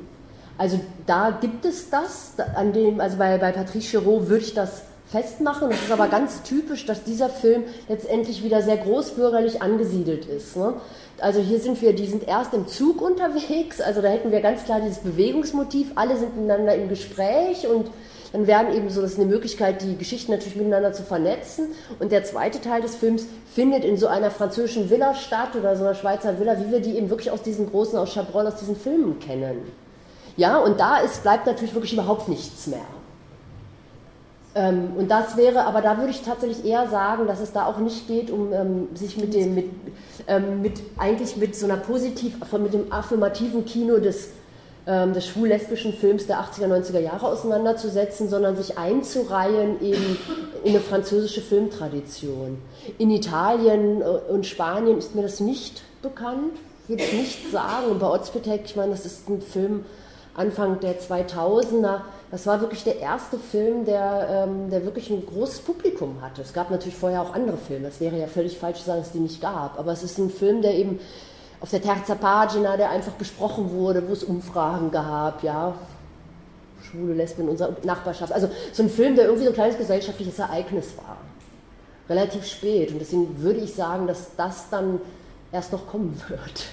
[0.57, 4.83] Also da gibt es das, an dem, also bei, bei Patrice Chéreau würde ich das
[5.07, 5.71] festmachen.
[5.71, 10.55] Es ist aber ganz typisch, dass dieser Film letztendlich wieder sehr großbürgerlich angesiedelt ist.
[10.55, 10.73] Ne?
[11.19, 14.63] Also hier sind wir, die sind erst im Zug unterwegs, also da hätten wir ganz
[14.63, 17.87] klar dieses Bewegungsmotiv, alle sind miteinander im Gespräch und
[18.31, 21.69] dann werden eben so, das ist eine Möglichkeit, die Geschichten natürlich miteinander zu vernetzen.
[21.99, 25.83] Und der zweite Teil des Films findet in so einer französischen Villa statt oder so
[25.83, 28.75] einer Schweizer Villa, wie wir die eben wirklich aus diesen großen, aus Chabrol, aus diesen
[28.75, 29.61] Filmen kennen.
[30.35, 32.85] Ja, und da ist, bleibt natürlich wirklich überhaupt nichts mehr.
[34.53, 37.77] Ähm, und das wäre, aber da würde ich tatsächlich eher sagen, dass es da auch
[37.77, 39.69] nicht geht, um ähm, sich mit dem, mit,
[40.27, 44.29] ähm, mit, eigentlich mit so einer positiv, mit dem affirmativen Kino des
[44.87, 50.17] ähm, des schwul-lesbischen Films der 80er, 90er Jahre auseinanderzusetzen, sondern sich einzureihen in,
[50.63, 52.57] in eine französische Filmtradition.
[52.97, 56.53] In Italien äh, und Spanien ist mir das nicht bekannt,
[56.87, 57.87] würde ich nicht sagen.
[57.91, 59.83] Und bei Ozpetek, ich meine, das ist ein Film
[60.35, 65.59] Anfang der 2000er, das war wirklich der erste Film, der, ähm, der wirklich ein großes
[65.59, 66.41] Publikum hatte.
[66.41, 69.07] Es gab natürlich vorher auch andere Filme, es wäre ja völlig falsch zu sagen, dass
[69.07, 70.99] es die nicht gab, aber es ist ein Film, der eben
[71.59, 75.73] auf der Terza Pagina, der einfach besprochen wurde, wo es Umfragen gab, ja,
[76.83, 78.31] schwule Lesben in unserer Nachbarschaft.
[78.31, 81.17] Also so ein Film, der irgendwie so ein kleines gesellschaftliches Ereignis war.
[82.09, 82.91] Relativ spät.
[82.91, 85.01] Und deswegen würde ich sagen, dass das dann
[85.51, 86.65] erst noch kommen wird.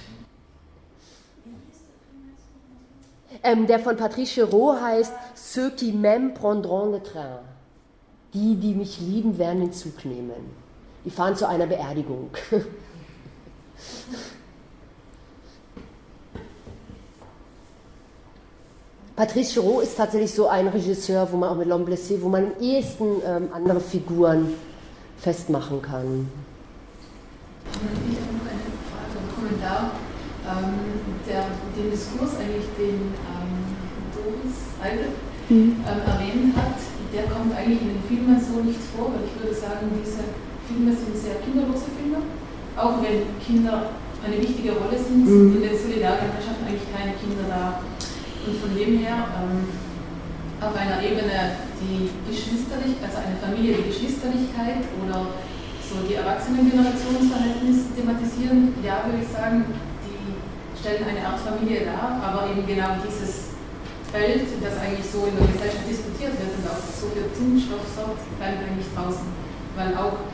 [3.43, 7.39] Ähm, der von Patrice Chéreau heißt Ceux qui m'aiment prendront le train.
[8.32, 10.52] Die, die mich lieben, werden den Zug nehmen.
[11.05, 12.31] Die fahren zu einer Beerdigung.
[19.16, 22.47] Patrice Chéreau ist tatsächlich so ein Regisseur, wo man auch mit L'Homme Blessé, wo man
[22.47, 24.55] am ehesten ähm, andere Figuren
[25.19, 26.28] festmachen kann.
[27.70, 29.91] Ich habe noch eine Frage, einen Kommentar.
[30.45, 30.95] Ähm,
[31.31, 33.55] der, den Diskurs eigentlich, den ähm,
[34.12, 35.15] Doris Eidel
[35.49, 35.81] mhm.
[35.86, 36.77] ähm, erwähnt hat,
[37.15, 40.27] der kommt eigentlich in den Filmen so nicht vor, weil ich würde sagen, diese
[40.66, 42.19] Filme sind sehr kinderlose Filme,
[42.77, 43.95] auch wenn Kinder
[44.27, 45.57] eine wichtige Rolle sind, mhm.
[45.57, 47.81] in der Solidargemeinschaft eigentlich keine Kinder da.
[48.47, 49.65] Und von dem her ähm,
[50.61, 55.33] auf einer Ebene die Geschwisterlichkeit, also eine Familie, die Geschwisterlichkeit oder
[55.81, 59.65] so die Erwachsenen-Generationsverhältnis thematisieren, ja, würde ich sagen,
[60.05, 60.37] die
[60.77, 63.57] stellen eine Art Familie dar, aber eben genau dieses
[64.09, 68.25] Feld, das eigentlich so in der Gesellschaft diskutiert wird und auch so für Zündstoff sorgt,
[68.41, 69.29] bleibt eigentlich draußen.
[69.77, 70.29] Weil auch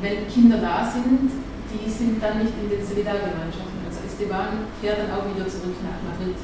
[0.00, 1.30] wenn Kinder da sind,
[1.70, 3.80] die sind dann nicht in den Solidargemeinschaften.
[3.86, 6.34] Also Esteban fährt dann auch wieder zurück nach Madrid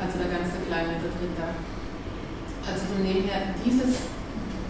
[0.00, 1.44] also der ganze Kleine, der Dritte.
[2.64, 4.08] Also von dem her, dieses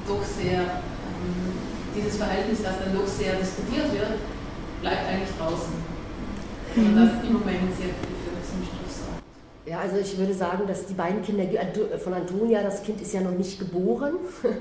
[0.07, 1.55] doch sehr, ähm,
[1.95, 4.19] dieses Verhältnis, das dann doch sehr diskutiert wird,
[4.81, 5.75] bleibt eigentlich draußen.
[6.77, 9.23] Und das im Moment sehr viel für Zündstoff sorgt.
[9.67, 11.45] Ja, also ich würde sagen, dass die beiden Kinder
[11.99, 14.15] von Antonia, das Kind ist ja noch nicht geboren.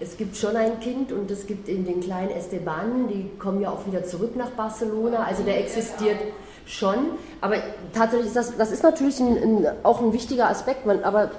[0.00, 3.70] Es gibt schon ein Kind und es gibt in den kleinen Esteban, die kommen ja
[3.70, 5.22] auch wieder zurück nach Barcelona.
[5.22, 6.18] Also der existiert
[6.66, 6.98] schon.
[7.40, 7.56] Aber
[7.92, 10.86] tatsächlich ist das, das ist natürlich ein, ein, auch ein wichtiger Aspekt.
[10.86, 11.30] Man, aber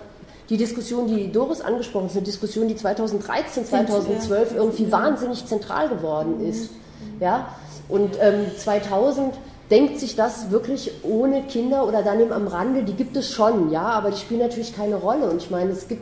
[0.49, 5.89] die Diskussion, die Doris angesprochen hat, ist eine Diskussion, die 2013, 2012 irgendwie wahnsinnig zentral
[5.89, 6.71] geworden ist.
[7.19, 7.49] Ja?
[7.89, 9.33] Und ähm, 2000
[9.71, 13.71] denkt sich das wirklich ohne Kinder oder dann eben am Rande, die gibt es schon,
[13.71, 15.29] ja, aber die spielen natürlich keine Rolle.
[15.29, 16.01] Und ich meine, es gibt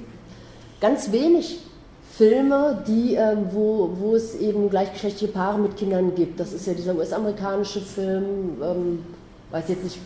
[0.81, 1.59] ganz wenig
[2.17, 6.39] Filme, die, ähm, wo, wo es eben gleichgeschlechtliche Paare mit Kindern gibt.
[6.39, 9.05] Das ist ja dieser US-amerikanische Film, ähm,
[9.51, 9.99] weiß jetzt nicht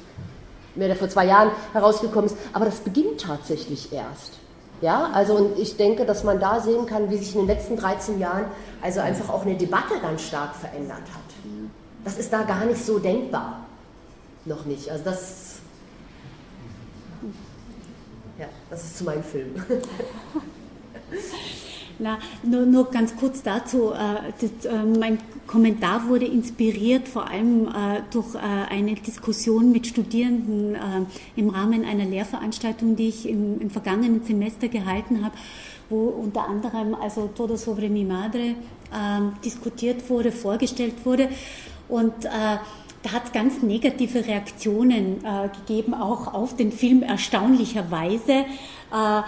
[0.76, 4.34] mehr, der vor zwei Jahren herausgekommen ist, aber das beginnt tatsächlich erst.
[4.82, 7.78] Ja, also und ich denke, dass man da sehen kann, wie sich in den letzten
[7.78, 8.46] 13 Jahren
[8.82, 11.24] also einfach auch eine Debatte ganz stark verändert hat.
[12.04, 13.66] Das ist da gar nicht so denkbar.
[14.44, 14.90] Noch nicht.
[14.92, 15.56] Also das.
[18.38, 19.56] Ja, das ist zu meinem Film.
[21.98, 23.92] Na, nur, nur ganz kurz dazu.
[23.92, 25.18] Äh, das, äh, mein
[25.48, 30.76] Kommentar wurde inspiriert vor allem äh, durch eine Diskussion mit Studierenden
[31.36, 35.36] im Rahmen einer Lehrveranstaltung, die ich im, im vergangenen Semester gehalten habe,
[35.90, 38.56] wo unter anderem also Todo sobre mi madre
[39.44, 41.30] diskutiert wurde, vorgestellt wurde.
[41.88, 42.14] Und
[43.06, 48.32] da hat es ganz negative Reaktionen äh, gegeben, auch auf den Film erstaunlicherweise.
[48.32, 49.22] Äh,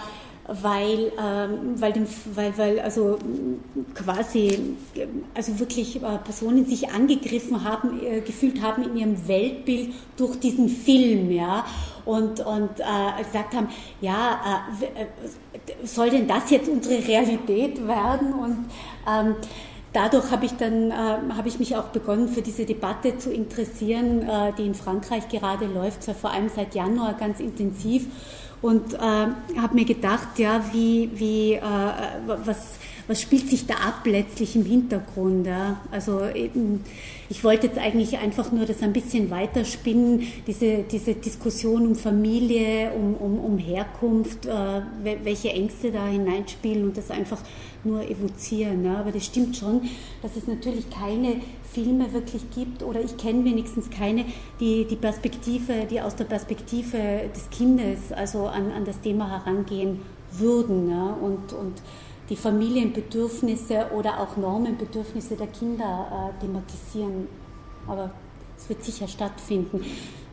[0.48, 3.18] weil, ähm, weil, dem, weil, weil also
[3.94, 4.76] quasi
[5.34, 10.70] also wirklich äh, Personen sich angegriffen haben, äh, gefühlt haben in ihrem Weltbild durch diesen
[10.70, 11.66] Film, ja,
[12.06, 13.68] und, und äh, gesagt haben,
[14.00, 18.32] ja, äh, äh, soll denn das jetzt unsere Realität werden?
[18.32, 18.70] Und
[19.06, 19.36] ähm,
[19.92, 24.26] dadurch habe ich dann äh, habe ich mich auch begonnen für diese Debatte zu interessieren,
[24.26, 28.06] äh, die in Frankreich gerade läuft, zwar vor allem seit Januar ganz intensiv
[28.60, 31.60] und äh, habe mir gedacht, ja, wie, wie, äh,
[32.44, 35.46] was, was spielt sich da ab letztlich im Hintergrund?
[35.46, 35.80] Ja?
[35.90, 36.84] Also eben,
[37.28, 42.92] ich wollte jetzt eigentlich einfach nur das ein bisschen weiterspinnen, diese, diese Diskussion um Familie,
[42.92, 44.82] um, um, um Herkunft, äh,
[45.22, 47.40] welche Ängste da hineinspielen und das einfach
[47.84, 48.84] nur evozieren.
[48.84, 48.98] Ja?
[48.98, 49.82] Aber das stimmt schon,
[50.20, 51.36] dass es natürlich keine
[51.72, 54.24] Filme wirklich gibt, oder ich kenne wenigstens keine,
[54.60, 60.00] die die Perspektive, die aus der Perspektive des Kindes, also an, an das Thema herangehen
[60.32, 61.82] würden ja, und, und
[62.28, 67.28] die Familienbedürfnisse oder auch Normenbedürfnisse der Kinder äh, thematisieren.
[67.86, 68.10] Aber
[68.56, 69.84] es wird sicher stattfinden,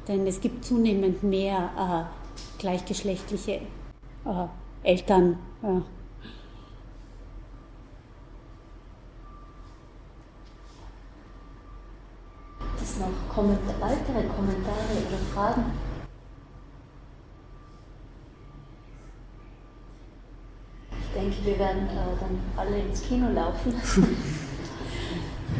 [0.07, 3.61] denn es gibt zunehmend mehr äh, gleichgeschlechtliche
[4.25, 4.47] äh,
[4.83, 5.37] Eltern.
[12.81, 15.71] Es noch Kommentar weitere Kommentare oder Fragen?
[20.91, 23.73] Ich denke, wir werden äh, dann alle ins Kino laufen.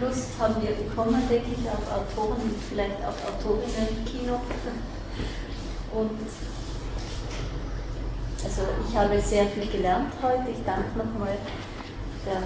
[0.02, 4.42] Lust haben wir bekommen, denke ich, auf Autoren vielleicht auch Autorinnen im Kino.
[5.94, 6.20] Und
[8.44, 10.52] also ich habe sehr viel gelernt heute.
[10.52, 11.38] Ich danke nochmal
[12.26, 12.44] der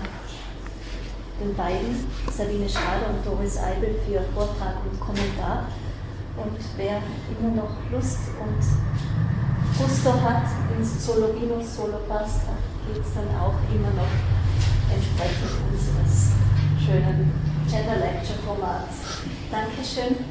[1.40, 1.96] den beiden,
[2.32, 5.68] Sabine Schrader und Doris Eibel, für Vortrag und Kommentar.
[6.38, 7.02] Und wer
[7.32, 8.60] immer noch Lust und
[9.78, 10.44] Gusto hat
[10.78, 12.52] ins Solo Vino, Solo Pasta,
[12.88, 14.12] geht es dann auch immer noch
[14.94, 16.32] entsprechend unseres
[16.84, 17.32] schönen
[17.70, 19.22] Gender Lecture Formats.
[19.52, 20.26] Dankeschön.